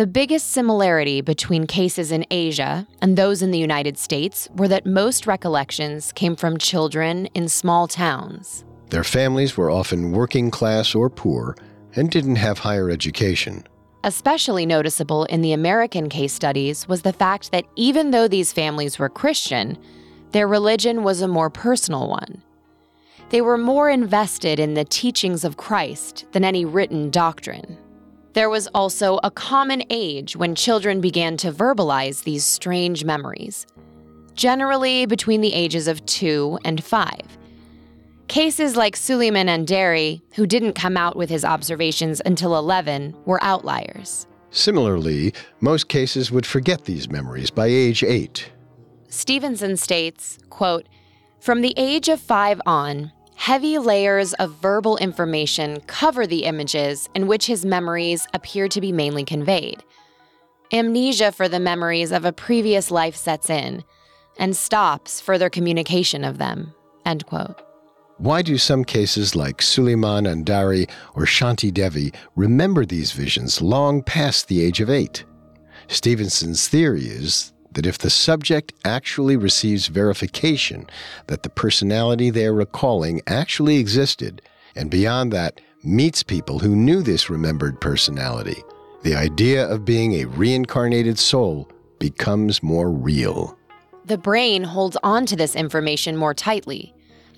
The 0.00 0.06
biggest 0.06 0.52
similarity 0.52 1.20
between 1.20 1.66
cases 1.66 2.10
in 2.10 2.24
Asia 2.30 2.86
and 3.02 3.18
those 3.18 3.42
in 3.42 3.50
the 3.50 3.58
United 3.58 3.98
States 3.98 4.48
were 4.56 4.66
that 4.68 4.86
most 4.86 5.26
recollections 5.26 6.10
came 6.12 6.36
from 6.36 6.56
children 6.56 7.26
in 7.34 7.50
small 7.50 7.86
towns. 7.86 8.64
Their 8.88 9.04
families 9.04 9.58
were 9.58 9.70
often 9.70 10.12
working 10.12 10.50
class 10.50 10.94
or 10.94 11.10
poor 11.10 11.54
and 11.96 12.10
didn't 12.10 12.36
have 12.36 12.60
higher 12.60 12.88
education. 12.88 13.62
Especially 14.02 14.64
noticeable 14.64 15.26
in 15.26 15.42
the 15.42 15.52
American 15.52 16.08
case 16.08 16.32
studies 16.32 16.88
was 16.88 17.02
the 17.02 17.12
fact 17.12 17.52
that 17.52 17.66
even 17.76 18.10
though 18.10 18.26
these 18.26 18.54
families 18.54 18.98
were 18.98 19.10
Christian, 19.10 19.76
their 20.32 20.48
religion 20.48 21.02
was 21.02 21.20
a 21.20 21.28
more 21.28 21.50
personal 21.50 22.08
one. 22.08 22.42
They 23.28 23.42
were 23.42 23.58
more 23.58 23.90
invested 23.90 24.58
in 24.58 24.72
the 24.72 24.86
teachings 24.86 25.44
of 25.44 25.58
Christ 25.58 26.24
than 26.32 26.42
any 26.42 26.64
written 26.64 27.10
doctrine. 27.10 27.76
There 28.32 28.50
was 28.50 28.68
also 28.68 29.18
a 29.24 29.30
common 29.30 29.82
age 29.90 30.36
when 30.36 30.54
children 30.54 31.00
began 31.00 31.36
to 31.38 31.50
verbalize 31.50 32.22
these 32.22 32.44
strange 32.44 33.04
memories, 33.04 33.66
generally 34.34 35.04
between 35.06 35.40
the 35.40 35.52
ages 35.52 35.88
of 35.88 36.04
two 36.06 36.58
and 36.64 36.82
five. 36.82 37.38
Cases 38.28 38.76
like 38.76 38.94
Suleiman 38.94 39.48
Andari, 39.48 40.22
who 40.36 40.46
didn't 40.46 40.74
come 40.74 40.96
out 40.96 41.16
with 41.16 41.28
his 41.28 41.44
observations 41.44 42.22
until 42.24 42.56
11, 42.56 43.16
were 43.24 43.42
outliers. 43.42 44.28
Similarly, 44.50 45.34
most 45.60 45.88
cases 45.88 46.30
would 46.30 46.46
forget 46.46 46.84
these 46.84 47.10
memories 47.10 47.50
by 47.50 47.66
age 47.66 48.04
8. 48.04 48.48
Stevenson 49.08 49.76
states, 49.76 50.38
quote, 50.48 50.88
From 51.40 51.62
the 51.62 51.74
age 51.76 52.08
of 52.08 52.20
5 52.20 52.60
on, 52.64 53.10
Heavy 53.40 53.78
layers 53.78 54.34
of 54.34 54.52
verbal 54.56 54.98
information 54.98 55.80
cover 55.86 56.26
the 56.26 56.44
images 56.44 57.08
in 57.14 57.26
which 57.26 57.46
his 57.46 57.64
memories 57.64 58.28
appear 58.34 58.68
to 58.68 58.82
be 58.82 58.92
mainly 58.92 59.24
conveyed. 59.24 59.82
Amnesia 60.74 61.32
for 61.32 61.48
the 61.48 61.58
memories 61.58 62.12
of 62.12 62.26
a 62.26 62.34
previous 62.34 62.90
life 62.90 63.16
sets 63.16 63.48
in 63.48 63.82
and 64.38 64.54
stops 64.54 65.22
further 65.22 65.48
communication 65.48 66.22
of 66.22 66.36
them. 66.36 66.74
End 67.06 67.24
quote. 67.24 67.62
Why 68.18 68.42
do 68.42 68.58
some 68.58 68.84
cases 68.84 69.34
like 69.34 69.62
Suleiman 69.62 70.26
Andari 70.26 70.86
or 71.14 71.24
Shanti 71.24 71.72
Devi 71.72 72.12
remember 72.36 72.84
these 72.84 73.12
visions 73.12 73.62
long 73.62 74.02
past 74.02 74.48
the 74.48 74.62
age 74.62 74.82
of 74.82 74.90
eight? 74.90 75.24
Stevenson's 75.88 76.68
theory 76.68 77.06
is 77.06 77.54
that 77.72 77.86
if 77.86 77.98
the 77.98 78.10
subject 78.10 78.72
actually 78.84 79.36
receives 79.36 79.86
verification 79.86 80.86
that 81.26 81.42
the 81.42 81.50
personality 81.50 82.30
they're 82.30 82.54
recalling 82.54 83.20
actually 83.26 83.78
existed, 83.78 84.42
and 84.74 84.90
beyond 84.90 85.32
that, 85.32 85.60
meets 85.82 86.22
people 86.22 86.58
who 86.58 86.76
knew 86.76 87.02
this 87.02 87.30
remembered 87.30 87.80
personality, 87.80 88.62
the 89.02 89.14
idea 89.14 89.66
of 89.66 89.84
being 89.84 90.14
a 90.14 90.26
reincarnated 90.26 91.18
soul 91.18 91.68
becomes 91.98 92.62
more 92.62 92.90
real. 92.90 93.56
The 94.04 94.18
brain 94.18 94.64
holds 94.64 94.96
on 95.02 95.26
to 95.26 95.36
this 95.36 95.54
information 95.54 96.16
more 96.16 96.34
tightly 96.34 96.94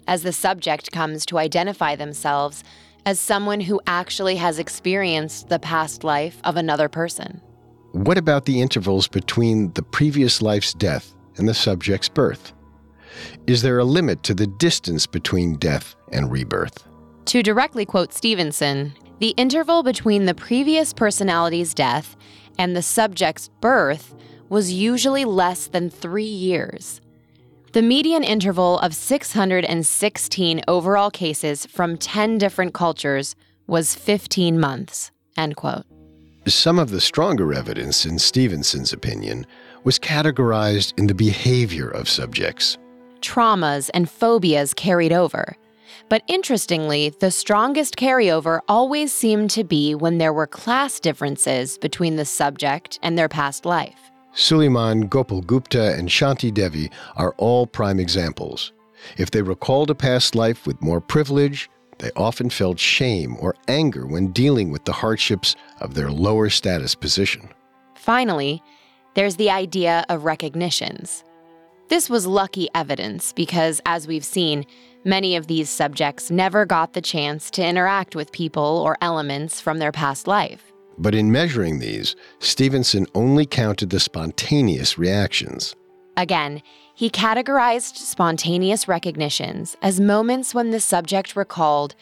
as 0.06 0.22
the 0.22 0.32
subject 0.32 0.90
comes 0.90 1.24
to 1.26 1.38
identify 1.38 1.94
themselves 1.94 2.64
as 3.04 3.20
someone 3.20 3.60
who 3.60 3.80
actually 3.86 4.36
has 4.36 4.58
experienced 4.58 5.48
the 5.48 5.58
past 5.58 6.04
life 6.04 6.40
of 6.44 6.56
another 6.56 6.88
person. 6.88 7.40
What 7.92 8.16
about 8.16 8.46
the 8.46 8.62
intervals 8.62 9.06
between 9.06 9.70
the 9.74 9.82
previous 9.82 10.40
life's 10.40 10.72
death 10.72 11.14
and 11.36 11.46
the 11.46 11.52
subject's 11.52 12.08
birth? 12.08 12.54
Is 13.46 13.60
there 13.60 13.78
a 13.78 13.84
limit 13.84 14.22
to 14.22 14.34
the 14.34 14.46
distance 14.46 15.06
between 15.06 15.56
death 15.56 15.94
and 16.10 16.32
rebirth? 16.32 16.88
To 17.26 17.42
directly 17.42 17.84
quote 17.84 18.14
Stevenson, 18.14 18.94
the 19.18 19.34
interval 19.36 19.82
between 19.82 20.24
the 20.24 20.34
previous 20.34 20.94
personality's 20.94 21.74
death 21.74 22.16
and 22.56 22.74
the 22.74 22.80
subject's 22.80 23.48
birth 23.60 24.14
was 24.48 24.72
usually 24.72 25.26
less 25.26 25.66
than 25.66 25.90
three 25.90 26.24
years. 26.24 27.02
The 27.72 27.82
median 27.82 28.24
interval 28.24 28.78
of 28.78 28.94
616 28.94 30.62
overall 30.66 31.10
cases 31.10 31.66
from 31.66 31.98
10 31.98 32.38
different 32.38 32.72
cultures 32.72 33.36
was 33.66 33.94
15 33.94 34.58
months. 34.58 35.10
End 35.36 35.56
quote. 35.56 35.84
Some 36.46 36.78
of 36.78 36.90
the 36.90 37.00
stronger 37.00 37.54
evidence, 37.54 38.04
in 38.04 38.18
Stevenson's 38.18 38.92
opinion, 38.92 39.46
was 39.84 39.98
categorized 39.98 40.98
in 40.98 41.06
the 41.06 41.14
behavior 41.14 41.88
of 41.88 42.08
subjects. 42.08 42.78
Traumas 43.20 43.90
and 43.94 44.10
phobias 44.10 44.74
carried 44.74 45.12
over. 45.12 45.56
But 46.08 46.22
interestingly, 46.26 47.10
the 47.20 47.30
strongest 47.30 47.96
carryover 47.96 48.60
always 48.68 49.12
seemed 49.12 49.50
to 49.50 49.62
be 49.62 49.94
when 49.94 50.18
there 50.18 50.32
were 50.32 50.48
class 50.48 50.98
differences 50.98 51.78
between 51.78 52.16
the 52.16 52.24
subject 52.24 52.98
and 53.02 53.16
their 53.16 53.28
past 53.28 53.64
life. 53.64 54.10
Suleiman, 54.34 55.02
Gopal 55.08 55.42
Gupta, 55.42 55.94
and 55.94 56.08
Shanti 56.08 56.52
Devi 56.52 56.90
are 57.16 57.34
all 57.38 57.66
prime 57.66 58.00
examples. 58.00 58.72
If 59.16 59.30
they 59.30 59.42
recalled 59.42 59.90
a 59.90 59.94
past 59.94 60.34
life 60.34 60.66
with 60.66 60.80
more 60.82 61.00
privilege, 61.00 61.68
they 62.02 62.10
often 62.16 62.50
felt 62.50 62.80
shame 62.80 63.36
or 63.38 63.54
anger 63.68 64.06
when 64.06 64.32
dealing 64.32 64.72
with 64.72 64.84
the 64.84 64.92
hardships 64.92 65.54
of 65.80 65.94
their 65.94 66.10
lower 66.10 66.50
status 66.50 66.96
position. 66.96 67.48
Finally, 67.94 68.60
there's 69.14 69.36
the 69.36 69.50
idea 69.50 70.04
of 70.08 70.24
recognitions. 70.24 71.22
This 71.88 72.10
was 72.10 72.26
lucky 72.26 72.68
evidence 72.74 73.32
because, 73.32 73.80
as 73.86 74.08
we've 74.08 74.24
seen, 74.24 74.66
many 75.04 75.36
of 75.36 75.46
these 75.46 75.70
subjects 75.70 76.28
never 76.28 76.66
got 76.66 76.92
the 76.92 77.00
chance 77.00 77.50
to 77.52 77.64
interact 77.64 78.16
with 78.16 78.32
people 78.32 78.82
or 78.84 78.98
elements 79.00 79.60
from 79.60 79.78
their 79.78 79.92
past 79.92 80.26
life. 80.26 80.72
But 80.98 81.14
in 81.14 81.30
measuring 81.30 81.78
these, 81.78 82.16
Stevenson 82.40 83.06
only 83.14 83.46
counted 83.46 83.90
the 83.90 84.00
spontaneous 84.00 84.98
reactions. 84.98 85.76
Again, 86.16 86.62
he 86.94 87.10
categorized 87.10 87.96
spontaneous 87.96 88.86
recognitions 88.86 89.76
as 89.82 90.00
moments 90.00 90.54
when 90.54 90.70
the 90.70 90.80
subject 90.80 91.34
recalled 91.34 91.94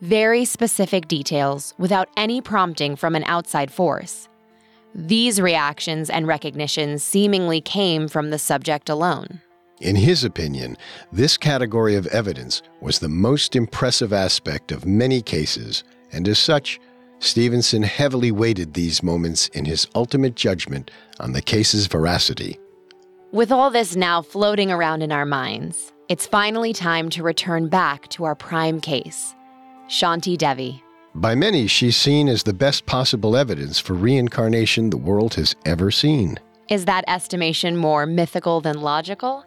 very 0.00 0.44
specific 0.44 1.08
details 1.08 1.74
without 1.78 2.08
any 2.16 2.40
prompting 2.40 2.96
from 2.96 3.14
an 3.14 3.24
outside 3.24 3.70
force. 3.70 4.28
These 4.94 5.40
reactions 5.40 6.08
and 6.08 6.26
recognitions 6.26 7.02
seemingly 7.02 7.60
came 7.60 8.08
from 8.08 8.30
the 8.30 8.38
subject 8.38 8.88
alone. 8.88 9.40
In 9.80 9.94
his 9.94 10.24
opinion, 10.24 10.76
this 11.12 11.36
category 11.36 11.94
of 11.94 12.06
evidence 12.08 12.62
was 12.80 12.98
the 12.98 13.08
most 13.08 13.54
impressive 13.54 14.12
aspect 14.12 14.72
of 14.72 14.86
many 14.86 15.22
cases, 15.22 15.84
and 16.10 16.26
as 16.26 16.38
such, 16.38 16.80
Stevenson 17.20 17.82
heavily 17.82 18.32
weighted 18.32 18.74
these 18.74 19.02
moments 19.02 19.48
in 19.48 19.64
his 19.64 19.86
ultimate 19.94 20.34
judgment 20.34 20.90
on 21.20 21.32
the 21.32 21.42
case's 21.42 21.86
veracity. 21.86 22.58
With 23.30 23.52
all 23.52 23.70
this 23.70 23.94
now 23.94 24.22
floating 24.22 24.70
around 24.70 25.02
in 25.02 25.12
our 25.12 25.26
minds, 25.26 25.92
it's 26.08 26.26
finally 26.26 26.72
time 26.72 27.10
to 27.10 27.22
return 27.22 27.68
back 27.68 28.08
to 28.08 28.24
our 28.24 28.34
prime 28.34 28.80
case 28.80 29.34
Shanti 29.86 30.38
Devi. 30.38 30.82
By 31.14 31.34
many, 31.34 31.66
she's 31.66 31.94
seen 31.94 32.28
as 32.28 32.42
the 32.42 32.54
best 32.54 32.86
possible 32.86 33.36
evidence 33.36 33.78
for 33.78 33.92
reincarnation 33.92 34.88
the 34.88 34.96
world 34.96 35.34
has 35.34 35.54
ever 35.66 35.90
seen. 35.90 36.38
Is 36.70 36.86
that 36.86 37.04
estimation 37.06 37.76
more 37.76 38.06
mythical 38.06 38.62
than 38.62 38.80
logical? 38.80 39.44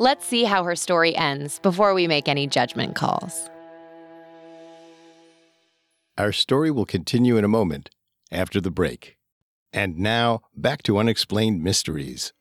Let's 0.00 0.26
see 0.26 0.42
how 0.42 0.64
her 0.64 0.74
story 0.74 1.14
ends 1.14 1.60
before 1.60 1.94
we 1.94 2.08
make 2.08 2.26
any 2.26 2.48
judgment 2.48 2.96
calls. 2.96 3.48
Our 6.18 6.32
story 6.32 6.72
will 6.72 6.84
continue 6.84 7.36
in 7.36 7.44
a 7.44 7.48
moment 7.48 7.90
after 8.32 8.60
the 8.60 8.72
break. 8.72 9.18
And 9.72 9.98
now, 9.98 10.40
back 10.56 10.82
to 10.82 10.98
Unexplained 10.98 11.62
Mysteries. 11.62 12.32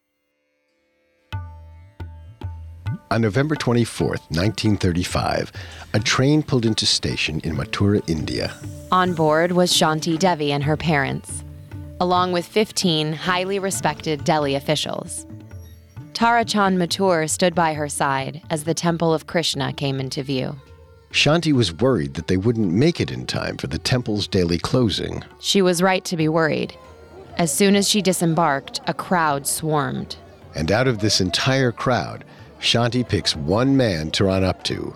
On 3.12 3.22
November 3.22 3.56
24, 3.56 4.08
1935, 4.08 5.52
a 5.95 6.00
train 6.00 6.43
pulled 6.43 6.63
into 6.63 6.86
station 6.86 7.39
in 7.39 7.56
Mathura, 7.56 8.08
India. 8.08 8.54
On 8.91 9.15
board 9.15 9.52
was 9.52 9.74
Shanti 9.74 10.17
Devi 10.19 10.52
and 10.52 10.63
her 10.63 10.78
parents, 10.78 11.43
along 12.00 12.34
with 12.34 12.45
15 12.45 13.13
highly 13.13 13.58
respected 13.58 14.24
Delhi 14.26 14.54
officials. 14.54 15.26
Tara 16.13 16.45
Chand 16.45 16.78
Mathur 16.78 17.28
stood 17.28 17.56
by 17.56 17.74
her 17.74 17.89
side 17.89 18.43
as 18.52 18.65
the 18.65 18.76
temple 18.76 19.12
of 19.12 19.26
Krishna 19.26 19.74
came 19.74 20.00
into 20.00 20.22
view. 20.22 20.56
Shanti 21.12 21.52
was 21.52 21.74
worried 21.74 22.13
that 22.13 22.28
they 22.28 22.38
wouldn't 22.38 22.72
make 22.72 23.02
it 23.02 23.10
in 23.10 23.26
time 23.26 23.58
for 23.58 23.65
the 23.65 23.80
temple's 23.80 24.28
daily 24.28 24.60
closing. 24.60 25.24
She 25.39 25.63
was 25.63 25.82
right 25.82 26.06
to 26.06 26.15
be 26.15 26.28
worried. 26.28 26.76
As 27.39 27.52
soon 27.52 27.76
as 27.76 27.89
she 27.89 28.04
disembarked, 28.04 28.82
a 28.86 28.93
crowd 28.93 29.48
swarmed. 29.48 30.15
And 30.54 30.72
out 30.72 30.88
of 30.88 31.00
this 31.00 31.19
entire 31.19 31.72
crowd, 31.72 32.24
Shanti 32.60 33.08
picks 33.08 33.36
one 33.36 33.78
man 33.78 34.12
to 34.12 34.26
run 34.26 34.43
up 34.43 34.63
to 34.65 34.95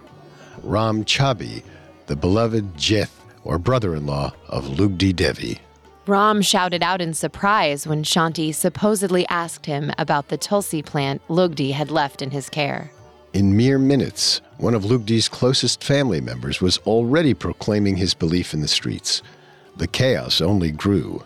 Ram 0.63 1.05
Chabi, 1.05 1.63
the 2.07 2.15
beloved 2.15 2.77
Jith, 2.77 3.23
or 3.43 3.57
brother 3.57 3.95
in 3.95 4.05
law 4.05 4.33
of 4.49 4.65
Lugdi 4.65 5.15
Devi. 5.15 5.59
Ram 6.05 6.41
shouted 6.41 6.83
out 6.83 7.01
in 7.01 7.13
surprise 7.13 7.87
when 7.87 8.03
Shanti 8.03 8.53
supposedly 8.53 9.25
asked 9.27 9.65
him 9.65 9.91
about 9.97 10.27
the 10.27 10.37
tulsi 10.37 10.81
plant 10.81 11.21
Lugdi 11.29 11.71
had 11.71 11.89
left 11.89 12.21
in 12.21 12.31
his 12.31 12.49
care. 12.49 12.91
In 13.31 13.55
mere 13.55 13.79
minutes, 13.79 14.41
one 14.57 14.75
of 14.75 14.83
Lugdi's 14.83 15.29
closest 15.29 15.83
family 15.83 16.19
members 16.19 16.61
was 16.61 16.77
already 16.79 17.33
proclaiming 17.33 17.95
his 17.95 18.13
belief 18.13 18.53
in 18.53 18.59
the 18.59 18.67
streets. 18.67 19.21
The 19.77 19.87
chaos 19.87 20.41
only 20.41 20.71
grew. 20.71 21.23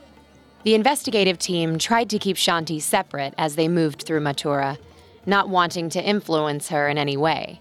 The 0.63 0.75
investigative 0.75 1.39
team 1.39 1.79
tried 1.79 2.09
to 2.11 2.19
keep 2.19 2.37
Shanti 2.37 2.79
separate 2.81 3.33
as 3.37 3.55
they 3.55 3.67
moved 3.67 4.03
through 4.03 4.21
Mathura, 4.21 4.77
not 5.27 5.49
wanting 5.49 5.89
to 5.89 6.03
influence 6.03 6.69
her 6.69 6.87
in 6.87 6.97
any 6.97 7.17
way. 7.17 7.59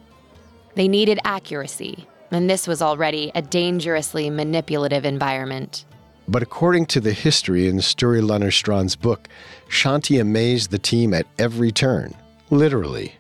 They 0.75 0.89
needed 0.89 1.19
accuracy, 1.25 2.07
and 2.31 2.49
this 2.49 2.67
was 2.67 2.81
already 2.81 3.33
a 3.35 3.43
dangerously 3.43 4.31
manipulative 4.31 5.05
environment. 5.05 5.85
But 6.29 6.43
according 6.43 6.87
to 6.87 7.01
the 7.01 7.13
history 7.13 7.69
in 7.69 7.81
Sture 7.81 8.21
Strand's 8.51 8.97
book, 8.97 9.29
Shanti 9.69 10.21
amazed 10.21 10.71
the 10.71 10.79
team 10.79 11.13
at 11.13 11.27
every 11.39 11.71
turn, 11.71 12.15
literally. 12.51 13.15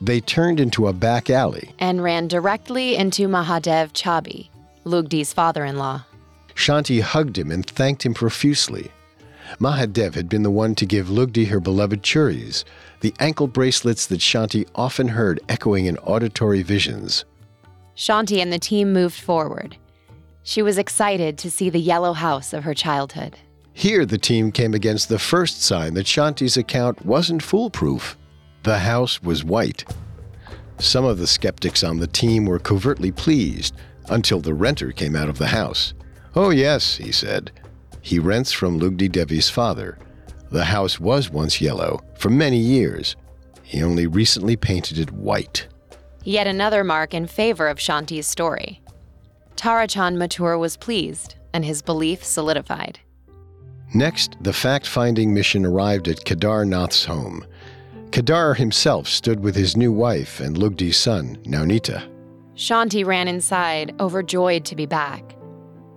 They 0.00 0.20
turned 0.20 0.60
into 0.60 0.88
a 0.88 0.92
back 0.92 1.30
alley 1.30 1.74
and 1.78 2.02
ran 2.02 2.28
directly 2.28 2.96
into 2.96 3.28
Mahadev 3.28 3.92
Chabi, 3.92 4.48
Lugdi's 4.84 5.32
father 5.32 5.64
in 5.64 5.76
law. 5.76 6.04
Shanti 6.54 7.00
hugged 7.00 7.38
him 7.38 7.50
and 7.50 7.64
thanked 7.64 8.04
him 8.04 8.14
profusely. 8.14 8.90
Mahadev 9.58 10.14
had 10.14 10.28
been 10.28 10.42
the 10.42 10.50
one 10.50 10.74
to 10.76 10.86
give 10.86 11.08
Lugdi 11.08 11.48
her 11.48 11.60
beloved 11.60 12.02
churis, 12.02 12.64
the 13.00 13.14
ankle 13.18 13.46
bracelets 13.46 14.06
that 14.06 14.20
Shanti 14.20 14.66
often 14.74 15.08
heard 15.08 15.40
echoing 15.48 15.86
in 15.86 15.98
auditory 15.98 16.62
visions. 16.62 17.24
Shanti 17.96 18.40
and 18.40 18.52
the 18.52 18.58
team 18.58 18.92
moved 18.92 19.20
forward. 19.20 19.76
She 20.42 20.62
was 20.62 20.78
excited 20.78 21.38
to 21.38 21.50
see 21.50 21.70
the 21.70 21.80
yellow 21.80 22.12
house 22.12 22.52
of 22.52 22.64
her 22.64 22.74
childhood. 22.74 23.36
Here, 23.74 24.04
the 24.04 24.18
team 24.18 24.52
came 24.52 24.74
against 24.74 25.08
the 25.08 25.18
first 25.18 25.62
sign 25.62 25.94
that 25.94 26.06
Shanti's 26.06 26.56
account 26.56 27.04
wasn't 27.06 27.42
foolproof. 27.42 28.18
The 28.64 28.78
house 28.78 29.22
was 29.22 29.44
white. 29.44 29.84
Some 30.78 31.04
of 31.04 31.18
the 31.18 31.26
skeptics 31.26 31.84
on 31.84 31.98
the 31.98 32.06
team 32.06 32.44
were 32.44 32.58
covertly 32.58 33.12
pleased 33.12 33.74
until 34.08 34.40
the 34.40 34.54
renter 34.54 34.92
came 34.92 35.14
out 35.14 35.28
of 35.28 35.38
the 35.38 35.46
house. 35.46 35.94
Oh, 36.34 36.50
yes, 36.50 36.96
he 36.96 37.12
said. 37.12 37.52
He 38.02 38.18
rents 38.18 38.52
from 38.52 38.78
Lugdi 38.78 39.10
Devi's 39.10 39.48
father. 39.48 39.98
The 40.50 40.64
house 40.64 41.00
was 41.00 41.30
once 41.30 41.60
yellow 41.60 42.00
for 42.18 42.28
many 42.28 42.58
years. 42.58 43.16
He 43.62 43.82
only 43.82 44.06
recently 44.06 44.56
painted 44.56 44.98
it 44.98 45.10
white. 45.12 45.66
Yet 46.24 46.46
another 46.46 46.84
mark 46.84 47.14
in 47.14 47.26
favor 47.26 47.68
of 47.68 47.78
Shanti's 47.78 48.26
story. 48.26 48.82
Tarachand 49.56 50.16
Mathur 50.16 50.58
was 50.58 50.76
pleased, 50.76 51.36
and 51.54 51.64
his 51.64 51.80
belief 51.80 52.22
solidified. 52.24 53.00
Next, 53.94 54.36
the 54.40 54.52
fact 54.52 54.86
finding 54.86 55.32
mission 55.32 55.64
arrived 55.64 56.08
at 56.08 56.24
Kedar 56.24 56.64
Nath's 56.64 57.04
home. 57.04 57.46
Kedar 58.10 58.54
himself 58.54 59.06
stood 59.06 59.40
with 59.40 59.54
his 59.54 59.76
new 59.76 59.92
wife 59.92 60.40
and 60.40 60.56
Lugdi's 60.56 60.96
son, 60.96 61.36
Naunita. 61.44 62.08
Shanti 62.54 63.04
ran 63.04 63.28
inside, 63.28 63.94
overjoyed 64.00 64.64
to 64.66 64.76
be 64.76 64.86
back. 64.86 65.36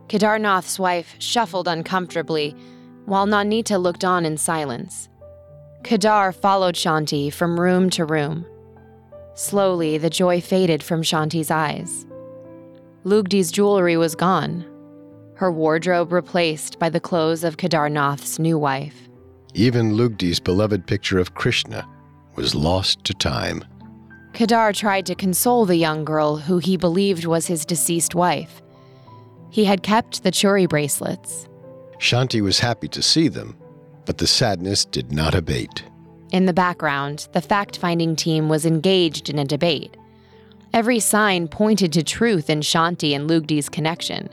Kedar 0.07 0.37
Nath's 0.39 0.79
wife 0.79 1.15
shuffled 1.19 1.67
uncomfortably, 1.67 2.55
while 3.05 3.25
Nanita 3.25 3.81
looked 3.81 4.03
on 4.03 4.25
in 4.25 4.37
silence. 4.37 5.09
Kedar 5.83 6.31
followed 6.31 6.75
Shanti 6.75 7.31
from 7.31 7.59
room 7.59 7.89
to 7.91 8.05
room. 8.05 8.45
Slowly, 9.35 9.97
the 9.97 10.09
joy 10.09 10.41
faded 10.41 10.81
from 10.81 11.01
Shanti's 11.01 11.51
eyes. 11.51 12.05
Lugdi's 13.03 13.51
jewelry 13.51 13.97
was 13.97 14.15
gone, 14.15 14.65
her 15.35 15.51
wardrobe 15.51 16.11
replaced 16.11 16.79
by 16.79 16.89
the 16.89 16.99
clothes 16.99 17.43
of 17.43 17.57
Kedarnath's 17.57 18.39
new 18.39 18.57
wife. 18.57 19.09
Even 19.53 19.95
Lugdi's 19.95 20.39
beloved 20.39 20.87
picture 20.87 21.19
of 21.19 21.35
Krishna 21.35 21.87
was 22.35 22.55
lost 22.55 23.03
to 23.03 23.13
time. 23.13 23.63
Kedar 24.33 24.73
tried 24.73 25.05
to 25.05 25.15
console 25.15 25.65
the 25.65 25.77
young 25.77 26.03
girl 26.03 26.37
who 26.37 26.57
he 26.57 26.77
believed 26.77 27.25
was 27.25 27.47
his 27.47 27.65
deceased 27.65 28.15
wife. 28.15 28.61
He 29.55 29.63
had 29.63 29.83
kept 29.83 30.23
the 30.23 30.31
churi 30.31 30.67
bracelets. 30.67 31.47
Shanti 31.97 32.41
was 32.41 32.59
happy 32.59 32.89
to 32.89 33.01
see 33.01 33.29
them, 33.29 33.55
but 34.05 34.17
the 34.17 34.27
sadness 34.27 34.83
did 34.83 35.13
not 35.13 35.33
abate. 35.33 35.81
In 36.33 36.45
the 36.45 36.51
background, 36.51 37.29
the 37.31 37.39
fact 37.39 37.77
finding 37.77 38.17
team 38.17 38.49
was 38.49 38.65
engaged 38.65 39.29
in 39.29 39.39
a 39.39 39.45
debate. 39.45 39.95
Every 40.73 40.99
sign 40.99 41.47
pointed 41.47 41.93
to 41.93 42.03
truth 42.03 42.49
in 42.49 42.59
Shanti 42.59 43.15
and 43.15 43.29
Lugdi's 43.29 43.69
connection. 43.69 44.27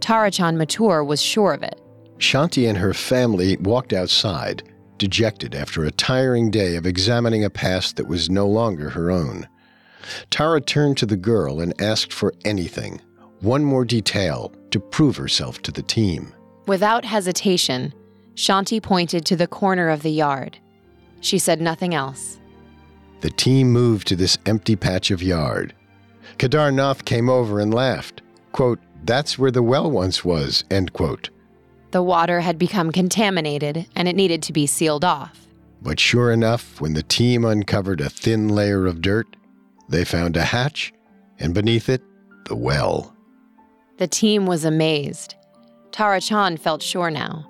Tarachand 0.00 0.58
Mathur 0.58 1.06
was 1.06 1.22
sure 1.22 1.54
of 1.54 1.62
it. 1.62 1.80
Shanti 2.18 2.68
and 2.68 2.76
her 2.76 2.92
family 2.92 3.56
walked 3.56 3.94
outside, 3.94 4.62
dejected 4.98 5.54
after 5.54 5.86
a 5.86 5.90
tiring 5.90 6.50
day 6.50 6.76
of 6.76 6.84
examining 6.84 7.44
a 7.44 7.48
past 7.48 7.96
that 7.96 8.08
was 8.08 8.28
no 8.28 8.46
longer 8.46 8.90
her 8.90 9.10
own. 9.10 9.48
Tara 10.28 10.60
turned 10.60 10.98
to 10.98 11.06
the 11.06 11.16
girl 11.16 11.62
and 11.62 11.72
asked 11.80 12.12
for 12.12 12.34
anything, 12.44 13.00
one 13.44 13.64
more 13.64 13.84
detail, 13.84 14.52
to 14.70 14.80
prove 14.80 15.16
herself 15.16 15.62
to 15.62 15.70
the 15.70 15.82
team. 15.82 16.34
Without 16.66 17.04
hesitation, 17.04 17.92
Shanti 18.34 18.82
pointed 18.82 19.24
to 19.26 19.36
the 19.36 19.46
corner 19.46 19.88
of 19.88 20.02
the 20.02 20.10
yard. 20.10 20.58
She 21.20 21.38
said 21.38 21.60
nothing 21.60 21.94
else. 21.94 22.40
The 23.20 23.30
team 23.30 23.70
moved 23.72 24.08
to 24.08 24.16
this 24.16 24.36
empty 24.46 24.76
patch 24.76 25.10
of 25.10 25.22
yard. 25.22 25.74
Kedar 26.38 26.72
Nath 26.72 27.04
came 27.04 27.28
over 27.28 27.60
and 27.60 27.72
laughed. 27.72 28.22
Quote, 28.52 28.80
That's 29.04 29.38
where 29.38 29.50
the 29.50 29.62
well 29.62 29.90
once 29.90 30.24
was, 30.24 30.64
end 30.70 30.92
quote. 30.92 31.30
The 31.92 32.02
water 32.02 32.40
had 32.40 32.58
become 32.58 32.90
contaminated 32.90 33.86
and 33.94 34.08
it 34.08 34.16
needed 34.16 34.42
to 34.42 34.52
be 34.52 34.66
sealed 34.66 35.04
off. 35.04 35.46
But 35.80 36.00
sure 36.00 36.32
enough, 36.32 36.80
when 36.80 36.94
the 36.94 37.02
team 37.02 37.44
uncovered 37.44 38.00
a 38.00 38.10
thin 38.10 38.48
layer 38.48 38.86
of 38.86 39.00
dirt, 39.00 39.36
they 39.88 40.04
found 40.04 40.36
a 40.36 40.42
hatch, 40.42 40.92
and 41.38 41.54
beneath 41.54 41.88
it, 41.88 42.02
the 42.46 42.56
well. 42.56 43.13
The 43.98 44.06
team 44.06 44.46
was 44.46 44.64
amazed. 44.64 45.36
Tara 45.92 46.20
Chand 46.20 46.60
felt 46.60 46.82
sure 46.82 47.10
now. 47.10 47.48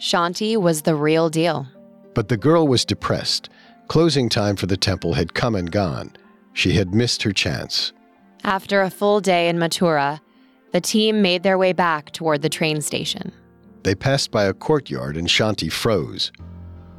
Shanti 0.00 0.56
was 0.56 0.82
the 0.82 0.94
real 0.94 1.28
deal. 1.28 1.66
But 2.14 2.28
the 2.28 2.36
girl 2.36 2.66
was 2.66 2.84
depressed. 2.84 3.48
Closing 3.88 4.28
time 4.28 4.56
for 4.56 4.66
the 4.66 4.76
temple 4.76 5.14
had 5.14 5.34
come 5.34 5.54
and 5.54 5.70
gone. 5.70 6.12
She 6.52 6.72
had 6.72 6.94
missed 6.94 7.22
her 7.22 7.32
chance. 7.32 7.92
After 8.42 8.80
a 8.80 8.90
full 8.90 9.20
day 9.20 9.48
in 9.48 9.58
Mathura, 9.58 10.20
the 10.72 10.80
team 10.80 11.20
made 11.20 11.42
their 11.42 11.58
way 11.58 11.72
back 11.72 12.10
toward 12.12 12.42
the 12.42 12.48
train 12.48 12.80
station. 12.80 13.32
They 13.82 13.94
passed 13.94 14.30
by 14.30 14.44
a 14.44 14.54
courtyard 14.54 15.16
and 15.16 15.28
Shanti 15.28 15.70
froze. 15.70 16.32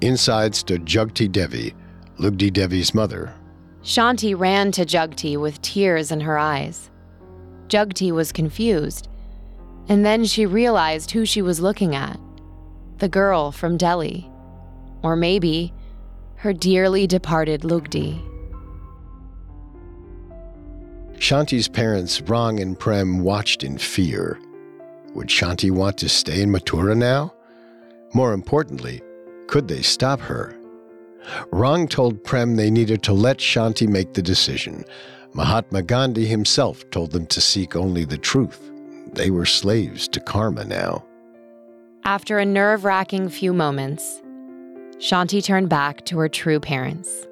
Inside 0.01 0.55
stood 0.55 0.85
Jugti 0.85 1.31
Devi, 1.31 1.73
Lugdi 2.19 2.51
Devi's 2.51 2.93
mother. 2.93 3.33
Shanti 3.83 4.37
ran 4.37 4.71
to 4.73 4.85
Jugti 4.85 5.39
with 5.39 5.61
tears 5.61 6.11
in 6.11 6.19
her 6.21 6.37
eyes. 6.37 6.90
Jugti 7.71 8.11
was 8.11 8.33
confused, 8.33 9.07
and 9.87 10.05
then 10.05 10.25
she 10.25 10.45
realized 10.45 11.11
who 11.11 11.25
she 11.25 11.41
was 11.41 11.61
looking 11.61 11.95
at 11.95 12.19
the 12.97 13.07
girl 13.07 13.51
from 13.53 13.77
Delhi. 13.77 14.29
Or 15.01 15.15
maybe 15.15 15.73
her 16.35 16.51
dearly 16.51 17.07
departed 17.07 17.61
Lugdi. 17.61 18.21
Shanti's 21.13 21.69
parents, 21.69 22.19
Rang 22.21 22.59
and 22.59 22.77
Prem, 22.77 23.21
watched 23.21 23.63
in 23.63 23.77
fear. 23.77 24.37
Would 25.13 25.27
Shanti 25.27 25.71
want 25.71 25.97
to 25.99 26.09
stay 26.09 26.41
in 26.41 26.51
Mathura 26.51 26.97
now? 26.97 27.33
More 28.13 28.33
importantly, 28.33 29.01
could 29.47 29.69
they 29.69 29.81
stop 29.81 30.19
her? 30.19 30.57
Rang 31.51 31.87
told 31.87 32.23
Prem 32.23 32.55
they 32.55 32.69
needed 32.69 33.01
to 33.03 33.13
let 33.13 33.37
Shanti 33.37 33.87
make 33.87 34.13
the 34.13 34.21
decision. 34.21 34.83
Mahatma 35.33 35.81
Gandhi 35.81 36.25
himself 36.25 36.89
told 36.89 37.11
them 37.11 37.25
to 37.27 37.39
seek 37.39 37.75
only 37.75 38.03
the 38.03 38.17
truth. 38.17 38.71
They 39.13 39.29
were 39.29 39.45
slaves 39.45 40.07
to 40.09 40.19
karma 40.19 40.65
now. 40.65 41.05
After 42.03 42.39
a 42.39 42.45
nerve 42.45 42.83
wracking 42.83 43.29
few 43.29 43.53
moments, 43.53 44.21
Shanti 44.97 45.43
turned 45.43 45.69
back 45.69 46.05
to 46.05 46.17
her 46.19 46.27
true 46.27 46.59
parents. 46.59 47.27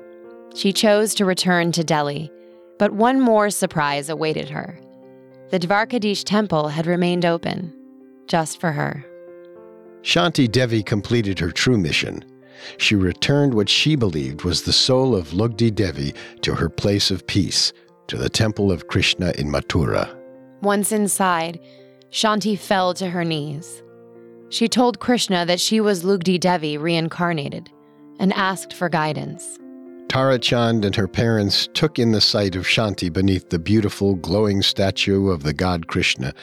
She 0.56 0.72
chose 0.72 1.14
to 1.16 1.26
return 1.26 1.72
to 1.74 1.84
Delhi, 1.84 2.32
but 2.78 2.94
one 2.94 3.20
more 3.20 3.50
surprise 3.50 4.10
awaited 4.10 4.50
her. 4.50 4.80
The 5.50 5.60
Dwarkadhish 5.60 6.24
temple 6.24 6.70
had 6.70 6.88
remained 6.88 7.26
open, 7.26 7.74
just 8.28 8.60
for 8.60 8.72
her. 8.72 9.06
Shanti 10.02 10.50
Devi 10.50 10.84
completed 10.84 11.40
her 11.40 11.52
true 11.52 11.78
mission. 11.78 12.24
She 12.78 12.96
returned 12.96 13.54
what 13.54 13.70
she 13.70 13.96
believed 13.96 14.44
was 14.44 14.64
the 14.64 14.74
soul 14.74 15.16
of 15.16 15.30
Lugdi 15.34 15.74
Devi 15.74 16.14
to 16.42 16.56
her 16.56 16.70
place 16.70 17.12
of 17.12 17.28
peace, 17.28 17.74
to 18.10 18.18
the 18.18 18.30
temple 18.30 18.72
of 18.72 18.88
Krishna 18.88 19.34
in 19.38 19.48
Mathura. 19.48 20.14
Once 20.62 20.92
inside, 20.92 21.60
Shanti 22.12 22.58
fell 22.58 22.94
to 22.96 23.10
her 23.10 23.24
knees. 23.24 23.82
She 24.50 24.68
told 24.68 25.00
Krishna 25.00 25.46
that 25.46 25.60
she 25.60 25.80
was 25.80 26.04
Lugdi 26.04 26.40
Devi 26.40 26.78
reincarnated 26.78 27.70
and 28.20 28.34
asked 28.34 28.74
for 28.74 28.90
guidance. 28.90 29.58
Tara 30.10 30.40
Chand 30.40 30.86
and 30.86 30.96
her 30.96 31.08
parents 31.08 31.70
took 31.76 32.00
in 32.00 32.12
the 32.12 32.20
sight 32.20 32.56
of 32.56 32.66
Shanti 32.66 33.14
beneath 33.14 33.50
the 33.50 33.60
beautiful, 33.60 34.16
glowing 34.16 34.64
statue 34.64 35.30
of 35.30 35.44
the 35.44 35.54
god 35.54 35.88
Krishna, 35.88 36.34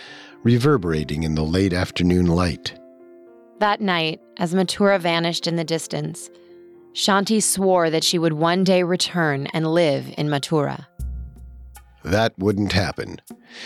reverberating 0.44 1.24
in 1.24 1.34
the 1.34 1.42
late 1.42 1.72
afternoon 1.72 2.26
light. 2.26 2.78
That 3.58 3.80
night, 3.80 4.20
as 4.36 4.54
Mathura 4.54 5.00
vanished 5.00 5.48
in 5.48 5.56
the 5.56 5.64
distance, 5.64 6.30
Shanti 6.92 7.42
swore 7.42 7.90
that 7.90 8.04
she 8.04 8.20
would 8.20 8.34
one 8.34 8.62
day 8.62 8.84
return 8.84 9.48
and 9.48 9.66
live 9.66 10.14
in 10.16 10.28
Mathura. 10.28 10.86
That 12.06 12.38
wouldn't 12.38 12.70
happen. 12.70 13.20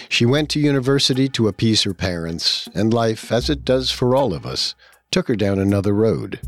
She 0.09 0.24
went 0.24 0.48
to 0.50 0.61
university 0.61 1.29
to 1.29 1.46
appease 1.46 1.83
her 1.83 1.92
parents, 1.92 2.70
and 2.74 2.92
life, 2.92 3.31
as 3.31 3.50
it 3.50 3.66
does 3.66 3.90
for 3.90 4.16
all 4.16 4.33
of 4.33 4.46
us, 4.46 4.74
took 5.11 5.29
her 5.29 5.37
down 5.37 5.59
another 5.59 5.92
road. 5.92 6.40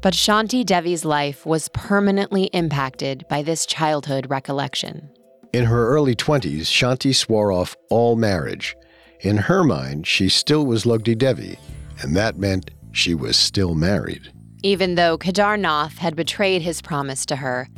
But 0.00 0.14
Shanti 0.14 0.64
Devi's 0.64 1.04
life 1.04 1.44
was 1.44 1.68
permanently 1.70 2.44
impacted 2.52 3.24
by 3.28 3.42
this 3.42 3.66
childhood 3.66 4.28
recollection. 4.30 5.10
In 5.52 5.64
her 5.64 5.88
early 5.88 6.14
20s, 6.14 6.66
Shanti 6.66 7.12
swore 7.12 7.50
off 7.50 7.76
all 7.90 8.14
marriage. 8.14 8.76
In 9.20 9.36
her 9.36 9.64
mind, 9.64 10.06
she 10.06 10.28
still 10.28 10.64
was 10.64 10.84
Lugdi 10.84 11.18
Devi, 11.18 11.58
and 12.00 12.16
that 12.16 12.38
meant 12.38 12.70
she 12.92 13.12
was 13.12 13.36
still 13.36 13.74
married. 13.74 14.32
Even 14.62 14.94
though 14.94 15.18
Kedar 15.18 15.56
Nath 15.56 15.98
had 15.98 16.14
betrayed 16.14 16.62
his 16.62 16.80
promise 16.80 17.26
to 17.26 17.36
her, 17.36 17.68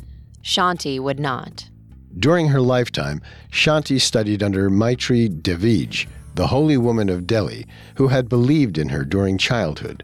Shanti 0.43 0.99
would 0.99 1.19
not. 1.19 1.69
During 2.19 2.47
her 2.49 2.61
lifetime, 2.61 3.21
Shanti 3.51 3.99
studied 3.99 4.43
under 4.43 4.69
Maitri 4.69 5.29
Devij, 5.29 6.07
the 6.35 6.47
holy 6.47 6.77
woman 6.77 7.09
of 7.09 7.27
Delhi, 7.27 7.65
who 7.95 8.07
had 8.07 8.29
believed 8.29 8.77
in 8.77 8.89
her 8.89 9.03
during 9.03 9.37
childhood. 9.37 10.03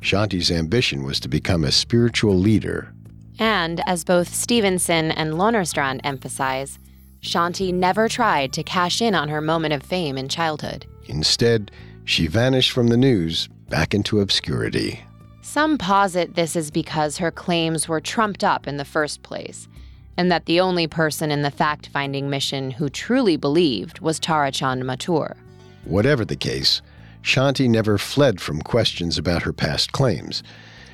Shanti's 0.00 0.50
ambition 0.50 1.04
was 1.04 1.20
to 1.20 1.28
become 1.28 1.64
a 1.64 1.72
spiritual 1.72 2.36
leader. 2.36 2.92
And 3.38 3.80
as 3.86 4.04
both 4.04 4.34
Stevenson 4.34 5.10
and 5.12 5.34
Lannerstrand 5.34 6.00
emphasize, 6.04 6.78
Shanti 7.22 7.72
never 7.72 8.08
tried 8.08 8.52
to 8.54 8.62
cash 8.62 9.00
in 9.00 9.14
on 9.14 9.28
her 9.28 9.40
moment 9.40 9.74
of 9.74 9.82
fame 9.82 10.18
in 10.18 10.28
childhood. 10.28 10.86
Instead, 11.06 11.70
she 12.04 12.26
vanished 12.26 12.72
from 12.72 12.88
the 12.88 12.96
news 12.96 13.48
back 13.68 13.94
into 13.94 14.20
obscurity. 14.20 15.04
Some 15.40 15.78
posit 15.78 16.34
this 16.34 16.56
is 16.56 16.70
because 16.70 17.18
her 17.18 17.30
claims 17.30 17.88
were 17.88 18.00
trumped 18.00 18.42
up 18.42 18.66
in 18.66 18.76
the 18.76 18.84
first 18.84 19.22
place, 19.22 19.68
and 20.16 20.30
that 20.30 20.46
the 20.46 20.60
only 20.60 20.86
person 20.86 21.30
in 21.30 21.42
the 21.42 21.50
fact 21.50 21.88
finding 21.88 22.28
mission 22.28 22.70
who 22.70 22.88
truly 22.88 23.36
believed 23.36 24.00
was 24.00 24.20
Tarachand 24.20 24.82
Mathur. 24.82 25.36
Whatever 25.84 26.24
the 26.24 26.36
case, 26.36 26.82
Shanti 27.22 27.68
never 27.68 27.98
fled 27.98 28.40
from 28.40 28.62
questions 28.62 29.16
about 29.18 29.42
her 29.42 29.52
past 29.52 29.92
claims. 29.92 30.42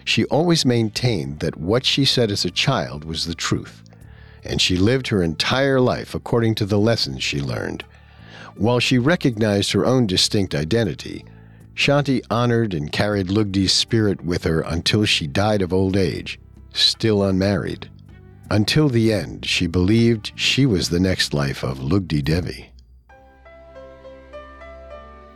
She 0.05 0.25
always 0.27 0.65
maintained 0.65 1.41
that 1.41 1.57
what 1.57 1.85
she 1.85 2.05
said 2.05 2.31
as 2.31 2.45
a 2.45 2.51
child 2.51 3.05
was 3.05 3.25
the 3.27 3.35
truth. 3.35 3.83
and 4.45 4.61
she 4.61 4.77
lived 4.77 5.09
her 5.09 5.23
entire 5.23 5.81
life 5.81 6.15
according 6.15 6.55
to 6.57 6.65
the 6.65 6.79
lessons 6.79 7.23
she 7.23 7.41
learned. 7.41 7.85
While 8.57 8.81
she 8.81 8.99
recognized 8.99 9.73
her 9.73 9.85
own 9.85 10.07
distinct 10.07 10.55
identity, 10.55 11.25
Shanti 11.75 12.23
honored 12.31 12.75
and 12.75 12.91
carried 12.91 13.29
Lugdi's 13.29 13.73
spirit 13.73 14.25
with 14.25 14.45
her 14.45 14.61
until 14.63 15.05
she 15.05 15.27
died 15.27 15.63
of 15.63 15.73
old 15.73 15.97
age, 15.97 16.41
still 16.73 17.23
unmarried. 17.23 17.89
Until 18.51 18.89
the 18.89 19.13
end, 19.13 19.45
she 19.45 19.67
believed 19.67 20.33
she 20.35 20.65
was 20.65 20.89
the 20.89 21.01
next 21.01 21.35
life 21.35 21.63
of 21.63 21.79
Lugdi 21.79 22.23
Devi. 22.25 22.73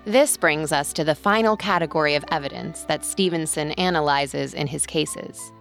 This 0.05 0.37
brings 0.37 0.73
us 0.73 0.93
to 0.95 1.05
the 1.05 1.15
final 1.15 1.57
category 1.57 2.15
of 2.15 2.25
evidence 2.33 2.83
that 2.85 3.05
Stevenson 3.05 3.73
analyzes 3.73 4.55
in 4.55 4.67
his 4.67 4.87
cases. 4.87 5.53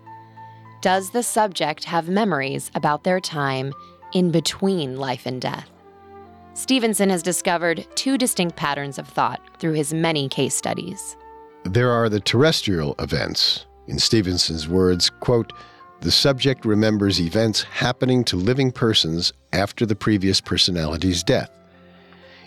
Does 0.81 1.11
the 1.11 1.21
subject 1.21 1.83
have 1.83 2.09
memories 2.09 2.71
about 2.73 3.03
their 3.03 3.19
time 3.19 3.73
in 4.13 4.31
between 4.31 4.97
life 4.97 5.25
and 5.25 5.39
death? 5.39 5.69
Stevenson 6.53 7.09
has 7.09 7.21
discovered 7.21 7.85
two 7.95 8.17
distinct 8.17 8.55
patterns 8.55 8.97
of 8.97 9.07
thought 9.07 9.41
through 9.59 9.73
his 9.73 9.93
many 9.93 10.27
case 10.27 10.55
studies. 10.55 11.15
There 11.63 11.91
are 11.91 12.09
the 12.09 12.19
terrestrial 12.19 12.95
events. 12.97 13.67
In 13.87 13.99
Stevenson's 13.99 14.67
words, 14.67 15.09
quote, 15.09 15.53
the 16.01 16.11
subject 16.11 16.65
remembers 16.65 17.21
events 17.21 17.61
happening 17.63 18.23
to 18.25 18.35
living 18.35 18.71
persons 18.71 19.31
after 19.53 19.85
the 19.85 19.95
previous 19.95 20.41
personality's 20.41 21.23
death. 21.23 21.51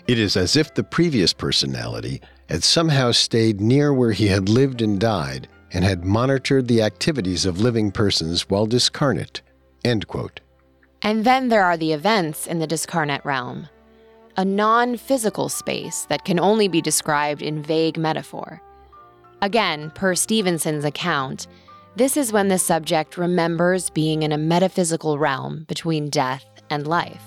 It 0.07 0.19
is 0.19 0.37
as 0.37 0.55
if 0.55 0.73
the 0.73 0.83
previous 0.83 1.33
personality 1.33 2.21
had 2.49 2.63
somehow 2.63 3.11
stayed 3.11 3.59
near 3.59 3.93
where 3.93 4.11
he 4.11 4.27
had 4.27 4.49
lived 4.49 4.81
and 4.81 4.99
died 4.99 5.47
and 5.71 5.83
had 5.83 6.05
monitored 6.05 6.67
the 6.67 6.81
activities 6.81 7.45
of 7.45 7.59
living 7.59 7.91
persons 7.91 8.49
while 8.49 8.65
discarnate. 8.65 9.41
And 11.01 11.23
then 11.23 11.49
there 11.49 11.63
are 11.63 11.77
the 11.77 11.93
events 11.93 12.47
in 12.47 12.59
the 12.59 12.67
discarnate 12.67 13.23
realm, 13.23 13.69
a 14.37 14.43
non 14.45 14.97
physical 14.97 15.49
space 15.49 16.05
that 16.05 16.25
can 16.25 16.39
only 16.39 16.67
be 16.67 16.81
described 16.81 17.41
in 17.41 17.63
vague 17.63 17.97
metaphor. 17.97 18.61
Again, 19.41 19.91
per 19.91 20.15
Stevenson's 20.15 20.85
account, 20.85 21.47
this 21.95 22.17
is 22.17 22.33
when 22.33 22.49
the 22.49 22.59
subject 22.59 23.17
remembers 23.17 23.89
being 23.89 24.23
in 24.23 24.31
a 24.31 24.37
metaphysical 24.37 25.17
realm 25.17 25.63
between 25.67 26.09
death 26.09 26.45
and 26.69 26.85
life. 26.87 27.23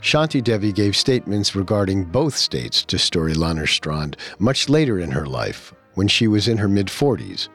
Shanti 0.00 0.42
Devi 0.42 0.72
gave 0.72 0.96
statements 0.96 1.54
regarding 1.54 2.04
both 2.04 2.36
states 2.36 2.84
to 2.84 2.98
Sture 2.98 3.30
Lannerstrand 3.30 4.16
much 4.38 4.68
later 4.68 4.98
in 4.98 5.10
her 5.10 5.26
life, 5.26 5.72
when 5.94 6.08
she 6.08 6.26
was 6.26 6.48
in 6.48 6.58
her 6.58 6.68
mid 6.68 6.86
40s. 6.86 7.48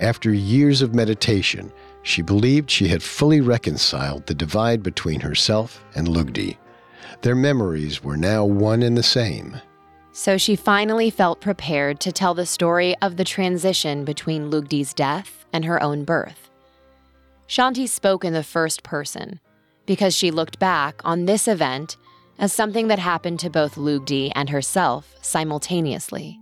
After 0.00 0.32
years 0.32 0.82
of 0.82 0.94
meditation, 0.94 1.72
she 2.02 2.22
believed 2.22 2.70
she 2.70 2.88
had 2.88 3.02
fully 3.02 3.40
reconciled 3.40 4.26
the 4.26 4.34
divide 4.34 4.82
between 4.82 5.20
herself 5.20 5.84
and 5.94 6.08
Lugdi. 6.08 6.56
Their 7.22 7.34
memories 7.34 8.02
were 8.02 8.16
now 8.16 8.44
one 8.44 8.82
and 8.82 8.96
the 8.96 9.02
same. 9.02 9.60
So 10.18 10.36
she 10.36 10.56
finally 10.56 11.10
felt 11.10 11.40
prepared 11.40 12.00
to 12.00 12.10
tell 12.10 12.34
the 12.34 12.44
story 12.44 12.96
of 13.00 13.16
the 13.16 13.22
transition 13.22 14.04
between 14.04 14.50
Lugdi's 14.50 14.92
death 14.92 15.46
and 15.52 15.64
her 15.64 15.80
own 15.80 16.02
birth. 16.02 16.50
Shanti 17.46 17.88
spoke 17.88 18.24
in 18.24 18.32
the 18.32 18.42
first 18.42 18.82
person 18.82 19.38
because 19.86 20.16
she 20.16 20.32
looked 20.32 20.58
back 20.58 21.00
on 21.04 21.26
this 21.26 21.46
event 21.46 21.96
as 22.36 22.52
something 22.52 22.88
that 22.88 22.98
happened 22.98 23.38
to 23.38 23.48
both 23.48 23.76
Lugdi 23.76 24.32
and 24.34 24.50
herself 24.50 25.14
simultaneously. 25.22 26.36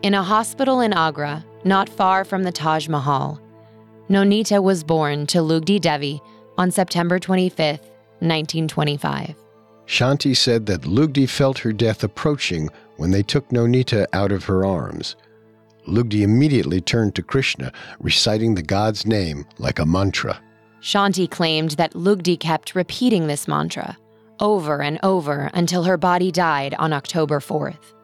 In 0.00 0.14
a 0.14 0.22
hospital 0.22 0.80
in 0.80 0.92
Agra, 0.92 1.44
not 1.64 1.88
far 1.88 2.24
from 2.24 2.44
the 2.44 2.52
Taj 2.52 2.86
Mahal, 2.86 3.40
Nonita 4.08 4.62
was 4.62 4.84
born 4.84 5.26
to 5.26 5.38
Lugdi 5.38 5.80
Devi 5.80 6.20
on 6.56 6.70
September 6.70 7.18
25, 7.18 7.80
1925. 7.80 9.47
Shanti 9.88 10.36
said 10.36 10.66
that 10.66 10.82
Lugdi 10.82 11.26
felt 11.26 11.60
her 11.60 11.72
death 11.72 12.04
approaching 12.04 12.68
when 12.98 13.10
they 13.10 13.22
took 13.22 13.48
Nonita 13.48 14.06
out 14.12 14.32
of 14.32 14.44
her 14.44 14.64
arms. 14.64 15.16
Lugdi 15.86 16.20
immediately 16.20 16.82
turned 16.82 17.14
to 17.14 17.22
Krishna, 17.22 17.72
reciting 17.98 18.54
the 18.54 18.62
god's 18.62 19.06
name 19.06 19.46
like 19.56 19.78
a 19.78 19.86
mantra. 19.86 20.40
Shanti 20.82 21.28
claimed 21.28 21.72
that 21.72 21.94
Lugdi 21.94 22.38
kept 22.38 22.74
repeating 22.74 23.26
this 23.26 23.48
mantra 23.48 23.96
over 24.40 24.82
and 24.82 25.00
over 25.02 25.50
until 25.54 25.84
her 25.84 25.96
body 25.96 26.30
died 26.30 26.74
on 26.78 26.92
October 26.92 27.40
4th. 27.40 27.94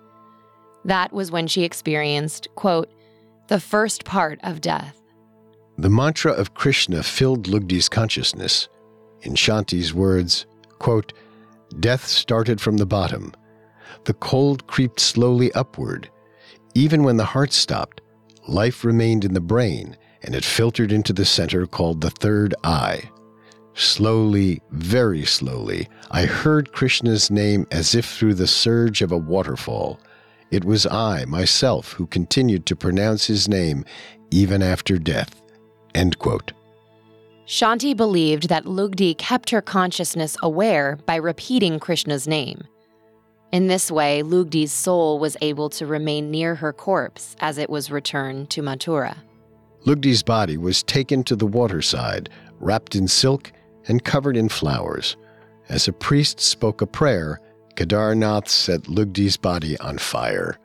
That 0.87 1.13
was 1.13 1.31
when 1.31 1.47
she 1.47 1.65
experienced, 1.65 2.49
quote, 2.55 2.91
the 3.49 3.61
first 3.61 4.05
part 4.07 4.41
of 4.43 4.63
death. 4.63 5.01
The 5.77 5.91
mantra 5.91 6.33
of 6.33 6.55
Krishna 6.55 7.03
filled 7.03 7.47
Lugdi's 7.47 7.91
consciousness. 7.91 8.69
In 9.21 9.35
Shanti's 9.35 9.93
words, 9.93 10.47
quote, 10.79 11.13
Death 11.81 12.07
started 12.07 12.61
from 12.61 12.77
the 12.77 12.87
bottom. 12.87 13.33
The 14.05 14.15
cold 14.15 14.67
creeped 14.67 15.01
slowly 15.01 15.53
upward. 15.53 16.11
Even 16.75 17.05
when 17.05 17.17
the 17.17 17.25
heart 17.25 17.53
stopped, 17.53 18.01
life 18.49 18.85
remained 18.85 19.25
in 19.25 19.35
the 19.35 19.41
brain 19.41 19.97
and 20.23 20.35
it 20.35 20.45
filtered 20.45 20.91
into 20.91 21.13
the 21.13 21.25
center 21.25 21.67
called 21.67 22.01
the 22.01 22.11
third 22.11 22.55
eye. 22.65 23.11
Slowly, 23.75 24.63
very 24.71 25.25
slowly, 25.25 25.89
I 26.11 26.27
heard 26.27 26.73
Krishna's 26.73 27.31
name 27.31 27.67
as 27.71 27.95
if 27.95 28.07
through 28.07 28.35
the 28.35 28.47
surge 28.47 29.03
of 29.03 29.13
a 29.13 29.19
waterfall. 29.19 30.01
It 30.51 30.65
was 30.65 30.87
I, 30.87 31.25
myself, 31.25 31.93
who 31.93 32.07
continued 32.07 32.67
to 32.67 32.77
pronounce 32.77 33.27
his 33.27 33.49
name 33.49 33.85
even 34.31 34.63
after 34.63 34.99
death. 34.99 35.43
End 35.95 36.19
quote. 36.19 36.53
Shanti 37.47 37.95
believed 37.95 38.49
that 38.49 38.65
Lugdi 38.65 39.17
kept 39.17 39.51
her 39.51 39.61
consciousness 39.61 40.37
aware 40.43 40.97
by 41.05 41.17
repeating 41.17 41.79
Krishna's 41.79 42.27
name. 42.27 42.65
In 43.53 43.69
this 43.69 43.91
way, 43.91 44.23
Lugdi's 44.23 44.73
soul 44.73 45.19
was 45.19 45.37
able 45.41 45.69
to 45.71 45.87
remain 45.87 46.31
near 46.31 46.55
her 46.57 46.73
corpse 46.73 47.37
as 47.41 47.59
it 47.59 47.71
was 47.71 47.91
returned 47.91 48.51
to 48.51 48.63
Mathura. 48.63 49.19
Lugdi's 49.85 50.23
body 50.23 50.57
was 50.57 50.83
taken 50.83 51.23
to 51.25 51.37
the 51.37 51.47
waterside, 51.47 52.31
wrapped 52.59 52.97
in 52.97 53.07
silk 53.07 53.53
and 53.87 54.03
covered 54.03 54.37
in 54.37 54.49
flowers. 54.49 55.17
As 55.69 55.87
a 55.87 55.93
priest 55.93 56.41
spoke 56.41 56.81
a 56.81 56.87
prayer, 56.87 57.41
Kedarnath 57.77 58.49
set 58.49 58.85
Lugdi's 58.85 59.37
body 59.37 59.79
on 59.79 59.99
fire. 59.99 60.59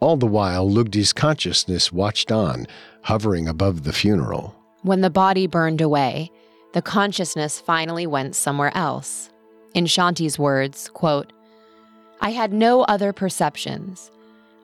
All 0.00 0.16
the 0.16 0.26
while, 0.26 0.68
Lugdi's 0.68 1.12
consciousness 1.12 1.92
watched 1.92 2.32
on, 2.32 2.66
hovering 3.02 3.46
above 3.46 3.84
the 3.84 3.92
funeral. 3.92 4.59
When 4.82 5.02
the 5.02 5.10
body 5.10 5.46
burned 5.46 5.80
away, 5.80 6.30
the 6.72 6.82
consciousness 6.82 7.60
finally 7.60 8.06
went 8.06 8.34
somewhere 8.34 8.74
else. 8.76 9.30
In 9.74 9.84
Shanti's 9.84 10.38
words, 10.38 10.88
quote, 10.88 11.32
I 12.20 12.30
had 12.30 12.52
no 12.52 12.82
other 12.82 13.12
perceptions 13.12 14.10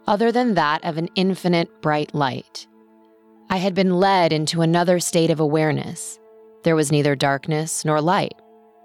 other 0.07 0.31
than 0.31 0.55
that 0.55 0.85
of 0.85 0.99
an 0.99 1.09
infinite 1.15 1.83
bright 1.83 2.15
light. 2.15 2.67
I 3.51 3.57
had 3.57 3.75
been 3.75 3.95
led 3.95 4.33
into 4.33 4.63
another 4.63 5.01
state 5.01 5.31
of 5.31 5.41
awareness. 5.41 6.19
There 6.63 6.77
was 6.77 6.93
neither 6.93 7.15
darkness 7.15 7.85
nor 7.85 8.01
light, 8.01 8.35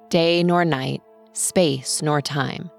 day 0.09 0.43
nor 0.43 0.65
night, 0.65 1.01
space 1.34 2.01
nor 2.01 2.21
time. 2.21 2.69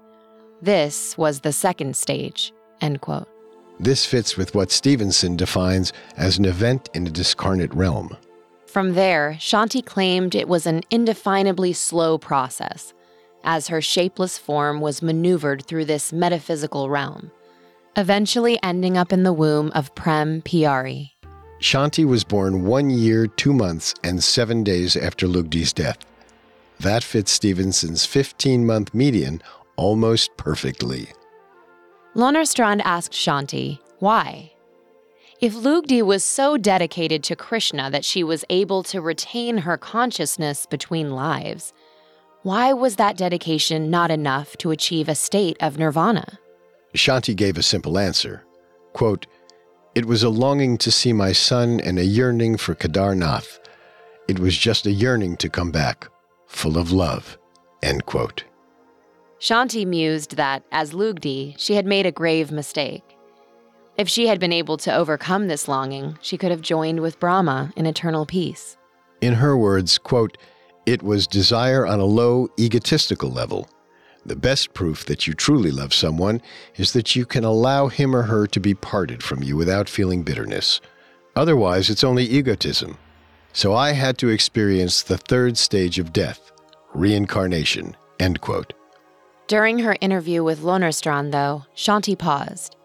This 0.61 1.17
was 1.17 1.41
the 1.41 1.51
second 1.51 1.95
stage. 1.95 2.53
End 2.81 3.01
quote. 3.01 3.27
This 3.79 4.05
fits 4.05 4.37
with 4.37 4.55
what 4.55 4.71
Stevenson 4.71 5.35
defines 5.35 5.91
as 6.15 6.37
an 6.37 6.45
event 6.45 6.89
in 6.93 7.07
a 7.07 7.11
discarnate 7.11 7.73
realm. 7.73 8.15
From 8.73 8.93
there, 8.93 9.37
Shanti 9.39 9.85
claimed 9.85 10.35
it 10.35 10.47
was 10.47 10.65
an 10.65 10.81
indefinably 10.89 11.73
slow 11.73 12.17
process, 12.17 12.93
as 13.43 13.67
her 13.67 13.81
shapeless 13.81 14.37
form 14.37 14.81
was 14.81 15.01
maneuvered 15.01 15.65
through 15.65 15.85
this 15.85 16.11
metaphysical 16.11 16.89
realm, 16.89 17.31
eventually 17.95 18.57
ending 18.63 18.97
up 18.97 19.13
in 19.13 19.23
the 19.23 19.31
womb 19.33 19.71
of 19.75 19.93
Prem 19.93 20.41
Pyari, 20.41 21.11
Shanti 21.63 22.03
was 22.03 22.25
born 22.25 22.65
one 22.65 22.89
year, 22.89 23.25
two 23.25 23.53
months, 23.53 23.95
and 24.03 24.21
seven 24.21 24.63
days 24.63 24.97
after 24.97 25.27
Lugdi's 25.27 25.71
death. 25.71 25.97
That 26.79 27.03
fits 27.03 27.31
Stevenson's 27.31 28.05
15 28.05 28.65
month 28.65 28.93
median 28.93 29.41
almost 29.77 30.35
perfectly. 30.35 31.07
Lannerstrand 32.15 32.81
asked 32.83 33.13
Shanti, 33.13 33.79
why? 33.99 34.52
If 35.43 35.55
Lugdi 35.55 36.01
was 36.01 36.23
so 36.23 36.55
dedicated 36.55 37.21
to 37.25 37.35
Krishna 37.35 37.91
that 37.91 38.05
she 38.05 38.23
was 38.23 38.45
able 38.49 38.81
to 38.83 39.01
retain 39.01 39.57
her 39.57 39.77
consciousness 39.77 40.65
between 40.65 41.11
lives, 41.11 41.73
why 42.43 42.71
was 42.71 42.95
that 42.95 43.17
dedication 43.17 43.89
not 43.89 44.09
enough 44.09 44.55
to 44.59 44.71
achieve 44.71 45.09
a 45.09 45.15
state 45.15 45.57
of 45.59 45.77
nirvana? 45.77 46.39
Shanti 46.95 47.35
gave 47.35 47.57
a 47.57 47.61
simple 47.61 47.97
answer. 47.97 48.45
Quote, 48.93 49.27
it 49.95 50.05
was 50.05 50.23
a 50.23 50.29
longing 50.29 50.77
to 50.77 50.89
see 50.89 51.11
my 51.11 51.33
son 51.33 51.81
and 51.81 51.99
a 51.99 52.05
yearning 52.05 52.55
for 52.55 52.73
Kedarnath. 52.73 53.59
It 54.29 54.39
was 54.39 54.57
just 54.57 54.85
a 54.85 54.91
yearning 54.91 55.35
to 55.37 55.49
come 55.49 55.71
back, 55.71 56.07
full 56.47 56.77
of 56.77 56.93
love. 56.93 57.37
End 57.81 58.05
quote. 58.05 58.45
Shanti 59.41 59.85
mused 59.85 60.37
that, 60.37 60.63
as 60.71 60.93
Lugdi, 60.93 61.53
she 61.57 61.75
had 61.75 61.85
made 61.85 62.05
a 62.05 62.13
grave 62.13 62.49
mistake. 62.49 63.03
If 63.95 64.09
she 64.09 64.25
had 64.25 64.39
been 64.39 64.53
able 64.53 64.77
to 64.77 64.95
overcome 64.95 65.47
this 65.47 65.67
longing, 65.67 66.17
she 66.21 66.35
could 66.37 66.49
have 66.49 66.61
joined 66.61 66.99
with 66.99 67.19
Brahma 67.19 67.71
in 67.75 67.85
eternal 67.85 68.25
peace. 68.25 68.75
In 69.21 69.35
her 69.35 69.55
words, 69.55 69.99
quote, 69.99 70.37
It 70.87 71.03
was 71.03 71.27
desire 71.27 71.85
on 71.85 71.99
a 71.99 72.05
low, 72.05 72.49
egotistical 72.59 73.29
level. 73.29 73.69
The 74.25 74.35
best 74.35 74.73
proof 74.73 75.05
that 75.05 75.27
you 75.27 75.33
truly 75.35 75.69
love 75.69 75.93
someone 75.93 76.41
is 76.75 76.93
that 76.93 77.15
you 77.15 77.25
can 77.25 77.43
allow 77.43 77.87
him 77.87 78.15
or 78.15 78.23
her 78.23 78.47
to 78.47 78.59
be 78.59 78.73
parted 78.73 79.21
from 79.21 79.43
you 79.43 79.55
without 79.55 79.87
feeling 79.87 80.23
bitterness. 80.23 80.81
Otherwise, 81.35 81.89
it's 81.89 82.03
only 82.03 82.23
egotism. 82.23 82.97
So 83.51 83.75
I 83.75 83.91
had 83.91 84.17
to 84.19 84.29
experience 84.29 85.03
the 85.03 85.17
third 85.17 85.55
stage 85.57 85.99
of 85.99 86.11
death, 86.11 86.51
reincarnation. 86.95 87.95
End 88.19 88.41
quote. 88.41 88.73
During 89.47 89.79
her 89.79 89.97
interview 90.01 90.43
with 90.43 90.61
Lannerstrand, 90.61 91.31
though, 91.31 91.65
Shanti 91.75 92.17
paused. 92.17 92.75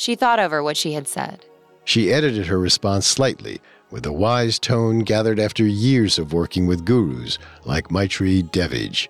She 0.00 0.14
thought 0.14 0.40
over 0.40 0.62
what 0.62 0.78
she 0.78 0.92
had 0.94 1.06
said. 1.06 1.44
She 1.84 2.10
edited 2.10 2.46
her 2.46 2.58
response 2.58 3.06
slightly, 3.06 3.60
with 3.90 4.06
a 4.06 4.12
wise 4.14 4.58
tone 4.58 5.00
gathered 5.00 5.38
after 5.38 5.62
years 5.62 6.18
of 6.18 6.32
working 6.32 6.66
with 6.66 6.86
gurus 6.86 7.38
like 7.66 7.90
Maitri 7.90 8.42
Devij. 8.42 9.08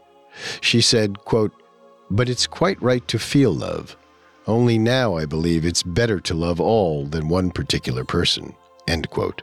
She 0.61 0.81
said, 0.81 1.25
quote, 1.25 1.53
But 2.11 2.29
it's 2.29 2.49
quite 2.49 2.83
right 2.83 3.07
to 3.07 3.21
feel 3.21 3.53
love. 3.53 3.97
Only 4.49 4.81
now 4.81 5.15
I 5.17 5.27
believe 5.27 5.65
it's 5.65 5.85
better 5.85 6.19
to 6.23 6.35
love 6.35 6.61
all 6.61 7.07
than 7.07 7.29
one 7.29 7.53
particular 7.53 8.03
person. 8.03 8.57
End 8.89 9.09
quote. 9.11 9.43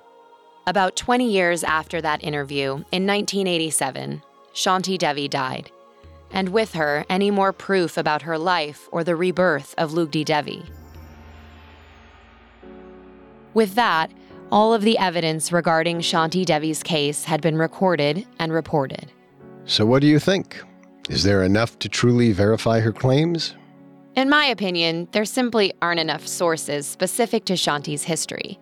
About 0.66 0.98
20 0.98 1.32
years 1.32 1.64
after 1.64 2.02
that 2.02 2.26
interview, 2.26 2.72
in 2.92 3.08
1987, 3.08 4.22
Shanti 4.54 4.98
Devi 4.98 5.30
died. 5.30 5.72
And 6.30 6.50
with 6.50 6.74
her, 6.74 7.06
any 7.10 7.32
more 7.32 7.54
proof 7.54 7.96
about 7.96 8.24
her 8.24 8.38
life 8.38 8.90
or 8.92 9.06
the 9.06 9.16
rebirth 9.16 9.74
of 9.78 9.92
Lugdi 9.92 10.26
Devi. 10.26 10.66
With 13.58 13.74
that, 13.74 14.12
all 14.52 14.72
of 14.72 14.84
the 14.84 15.00
evidence 15.00 15.52
regarding 15.52 16.02
Shanti 16.02 16.46
Devi's 16.46 16.84
case 16.84 17.24
had 17.24 17.42
been 17.42 17.58
recorded 17.58 18.24
and 18.38 18.54
reported. 18.54 19.12
So, 19.66 19.84
what 19.84 20.02
do 20.02 20.08
you 20.08 20.20
think? 20.20 20.62
Is 21.10 21.24
there 21.24 21.42
enough 21.42 21.80
to 21.80 21.90
truly 21.90 22.34
verify 22.34 22.82
her 22.82 22.92
claims? 22.92 23.56
In 24.16 24.30
my 24.30 24.46
opinion, 24.46 25.08
there 25.12 25.26
simply 25.26 25.74
aren't 25.82 26.00
enough 26.00 26.28
sources 26.28 26.86
specific 26.86 27.46
to 27.46 27.54
Shanti's 27.54 28.04
history. 28.04 28.60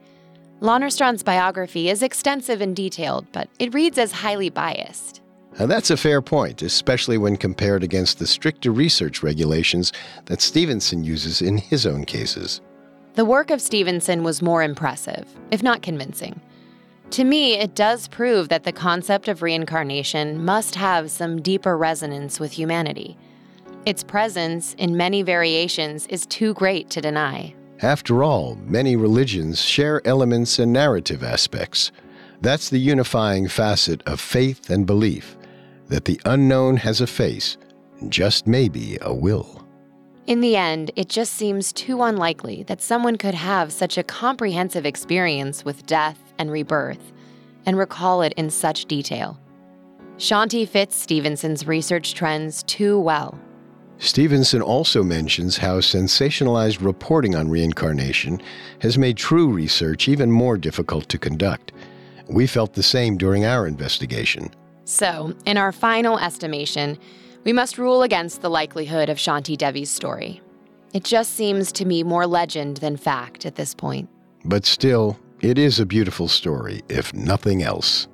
Lannerstrand's 0.62 1.24
biography 1.24 1.90
is 1.90 2.02
extensive 2.02 2.62
and 2.62 2.74
detailed, 2.74 3.30
but 3.34 3.50
it 3.60 3.74
reads 3.74 3.98
as 3.98 4.14
highly 4.14 4.50
biased. 4.50 5.22
And 5.60 5.70
that's 5.70 5.90
a 5.90 5.98
fair 5.98 6.22
point, 6.22 6.62
especially 6.62 7.18
when 7.18 7.36
compared 7.36 7.84
against 7.84 8.20
the 8.20 8.28
stricter 8.28 8.72
research 8.72 9.24
regulations 9.24 9.92
that 10.28 10.42
Stevenson 10.42 11.04
uses 11.04 11.42
in 11.42 11.58
his 11.58 11.86
own 11.86 12.06
cases. 12.06 12.62
The 13.16 13.24
work 13.26 13.50
of 13.50 13.62
Stevenson 13.62 14.24
was 14.24 14.42
more 14.42 14.62
impressive, 14.62 15.26
if 15.50 15.64
not 15.64 15.82
convincing. 15.82 16.42
To 17.12 17.24
me, 17.24 17.54
it 17.54 17.74
does 17.74 18.10
prove 18.10 18.50
that 18.50 18.66
the 18.66 18.74
concept 18.74 19.30
of 19.30 19.42
reincarnation 19.42 20.44
must 20.44 20.76
have 20.76 21.10
some 21.10 21.42
deeper 21.42 21.78
resonance 21.78 22.42
with 22.42 22.52
humanity. 22.52 23.18
Its 23.86 24.04
presence, 24.04 24.74
in 24.74 24.98
many 24.98 25.22
variations, 25.22 26.08
is 26.08 26.26
too 26.26 26.54
great 26.56 26.90
to 26.90 27.00
deny. 27.00 27.56
After 27.82 28.22
all, 28.22 28.56
many 28.66 28.98
religions 28.98 29.62
share 29.62 30.06
elements 30.06 30.60
and 30.60 30.74
narrative 30.74 31.24
aspects. 31.24 31.94
That's 32.42 32.70
the 32.70 32.80
unifying 32.80 33.48
facet 33.48 34.04
of 34.06 34.20
faith 34.20 34.70
and 34.70 34.86
belief 34.86 35.38
that 35.88 36.04
the 36.04 36.20
unknown 36.26 36.78
has 36.78 37.00
a 37.00 37.08
face, 37.08 37.58
and 38.02 38.12
just 38.12 38.46
maybe 38.46 38.98
a 39.00 39.14
will. 39.14 39.65
In 40.28 40.42
the 40.42 40.56
end, 40.56 40.90
it 40.96 41.08
just 41.08 41.34
seems 41.34 41.72
too 41.72 42.02
unlikely 42.02 42.64
that 42.64 42.82
someone 42.82 43.16
could 43.16 43.36
have 43.36 43.72
such 43.72 43.96
a 43.96 44.04
comprehensive 44.04 44.84
experience 44.84 45.64
with 45.64 45.86
death 45.86 46.20
and 46.40 46.52
rebirth 46.52 47.14
and 47.68 47.78
recall 47.78 48.24
it 48.24 48.34
in 48.34 48.50
such 48.50 48.86
detail. 48.86 49.40
Shanti 50.18 50.68
fits 50.68 50.96
Stevenson's 50.96 51.68
research 51.68 52.16
trends 52.16 52.64
too 52.64 53.00
well. 53.00 53.40
Stevenson 54.00 54.64
also 54.64 55.04
mentions 55.04 55.58
how 55.58 55.80
sensationalized 55.80 56.84
reporting 56.84 57.36
on 57.36 57.48
reincarnation 57.48 58.42
has 58.82 58.98
made 58.98 59.18
true 59.18 59.48
research 59.48 60.08
even 60.08 60.32
more 60.32 60.58
difficult 60.58 61.08
to 61.10 61.20
conduct. 61.20 61.72
We 62.28 62.48
felt 62.48 62.74
the 62.74 62.84
same 62.84 63.18
during 63.18 63.46
our 63.46 63.68
investigation. 63.68 64.50
So, 64.86 65.36
in 65.46 65.58
our 65.58 65.72
final 65.72 66.18
estimation, 66.18 66.98
we 67.46 67.54
must 67.54 67.78
rule 67.78 68.02
against 68.02 68.42
the 68.42 68.50
likelihood 68.50 69.08
of 69.08 69.18
Shanti 69.18 69.56
Devi's 69.56 69.92
story. 69.92 70.42
It 70.94 71.04
just 71.04 71.34
seems 71.34 71.72
to 71.74 71.86
me 71.86 72.04
more 72.04 72.26
legend 72.26 72.78
than 72.78 72.98
fact 72.98 73.46
at 73.46 73.56
this 73.56 73.74
point. 73.74 74.10
But 74.44 74.66
still, 74.66 75.18
it 75.42 75.58
is 75.58 75.80
a 75.80 75.86
beautiful 75.86 76.28
story, 76.28 76.82
if 76.90 77.14
nothing 77.14 77.62
else. 77.62 78.08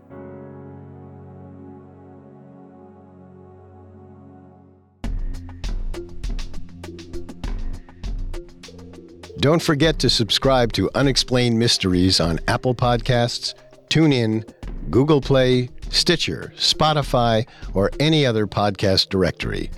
Don't 9.39 9.61
forget 9.61 9.97
to 9.99 10.09
subscribe 10.09 10.71
to 10.73 10.89
Unexplained 10.93 11.57
Mysteries 11.57 12.19
on 12.19 12.39
Apple 12.47 12.75
Podcasts, 12.75 13.55
TuneIn, 13.89 14.47
Google 14.91 15.19
Play, 15.19 15.69
Stitcher, 15.91 16.53
Spotify, 16.55 17.47
or 17.73 17.91
any 17.99 18.25
other 18.25 18.47
podcast 18.47 19.09
directory. 19.09 19.69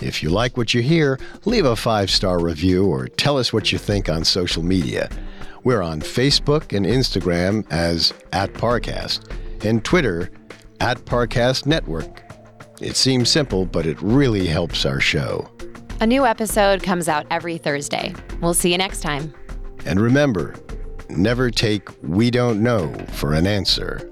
If 0.00 0.22
you 0.22 0.30
like 0.30 0.56
what 0.56 0.74
you 0.74 0.80
hear, 0.80 1.18
leave 1.44 1.64
a 1.64 1.74
five 1.76 2.10
star 2.10 2.38
review 2.38 2.86
or 2.86 3.08
tell 3.08 3.36
us 3.36 3.52
what 3.52 3.72
you 3.72 3.78
think 3.78 4.08
on 4.08 4.24
social 4.24 4.62
media. 4.62 5.10
We're 5.64 5.82
on 5.82 6.00
Facebook 6.00 6.74
and 6.76 6.86
Instagram 6.86 7.66
as 7.70 8.14
at 8.32 8.52
Parcast 8.54 9.30
and 9.64 9.84
Twitter 9.84 10.30
at 10.80 10.98
Parcast 11.04 11.66
Network. 11.66 12.22
It 12.80 12.96
seems 12.96 13.28
simple, 13.28 13.66
but 13.66 13.86
it 13.86 14.00
really 14.00 14.46
helps 14.46 14.86
our 14.86 15.00
show. 15.00 15.50
A 16.00 16.06
new 16.06 16.24
episode 16.24 16.82
comes 16.82 17.08
out 17.08 17.26
every 17.30 17.58
Thursday. 17.58 18.14
We'll 18.40 18.54
see 18.54 18.70
you 18.70 18.78
next 18.78 19.00
time. 19.00 19.34
And 19.84 20.00
remember, 20.00 20.54
never 21.10 21.50
take 21.50 21.88
we 22.02 22.30
don't 22.30 22.62
know 22.62 22.92
for 23.14 23.34
an 23.34 23.48
answer. 23.48 24.08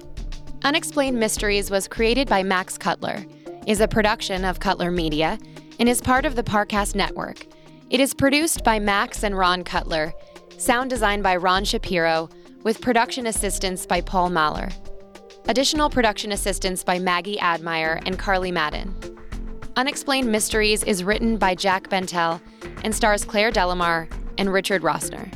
Unexplained 0.63 1.19
Mysteries 1.19 1.69
was 1.69 1.87
created 1.87 2.27
by 2.27 2.41
Max 2.41 2.77
Cutler, 2.77 3.23
is 3.67 3.79
a 3.79 3.87
production 3.87 4.43
of 4.43 4.59
Cutler 4.59 4.89
Media, 4.89 5.37
and 5.79 5.87
is 5.87 6.01
part 6.01 6.25
of 6.25 6.35
the 6.35 6.43
Parcast 6.43 6.95
Network. 6.95 7.45
It 7.89 7.99
is 7.99 8.13
produced 8.13 8.63
by 8.63 8.79
Max 8.79 9.23
and 9.23 9.37
Ron 9.37 9.63
Cutler, 9.63 10.13
sound 10.57 10.89
designed 10.89 11.21
by 11.21 11.35
Ron 11.35 11.63
Shapiro, 11.63 12.29
with 12.63 12.81
production 12.81 13.27
assistance 13.27 13.85
by 13.85 14.01
Paul 14.01 14.31
Mahler. 14.31 14.69
Additional 15.47 15.89
production 15.89 16.31
assistance 16.31 16.83
by 16.83 16.97
Maggie 16.97 17.39
Admire 17.39 18.01
and 18.05 18.17
Carly 18.17 18.51
Madden. 18.51 18.93
Unexplained 19.75 20.29
Mysteries 20.29 20.83
is 20.83 21.03
written 21.03 21.37
by 21.37 21.53
Jack 21.53 21.87
Bentel 21.89 22.41
and 22.83 22.93
stars 22.93 23.23
Claire 23.23 23.51
Delamar 23.51 24.11
and 24.39 24.51
Richard 24.51 24.81
Rossner. 24.81 25.31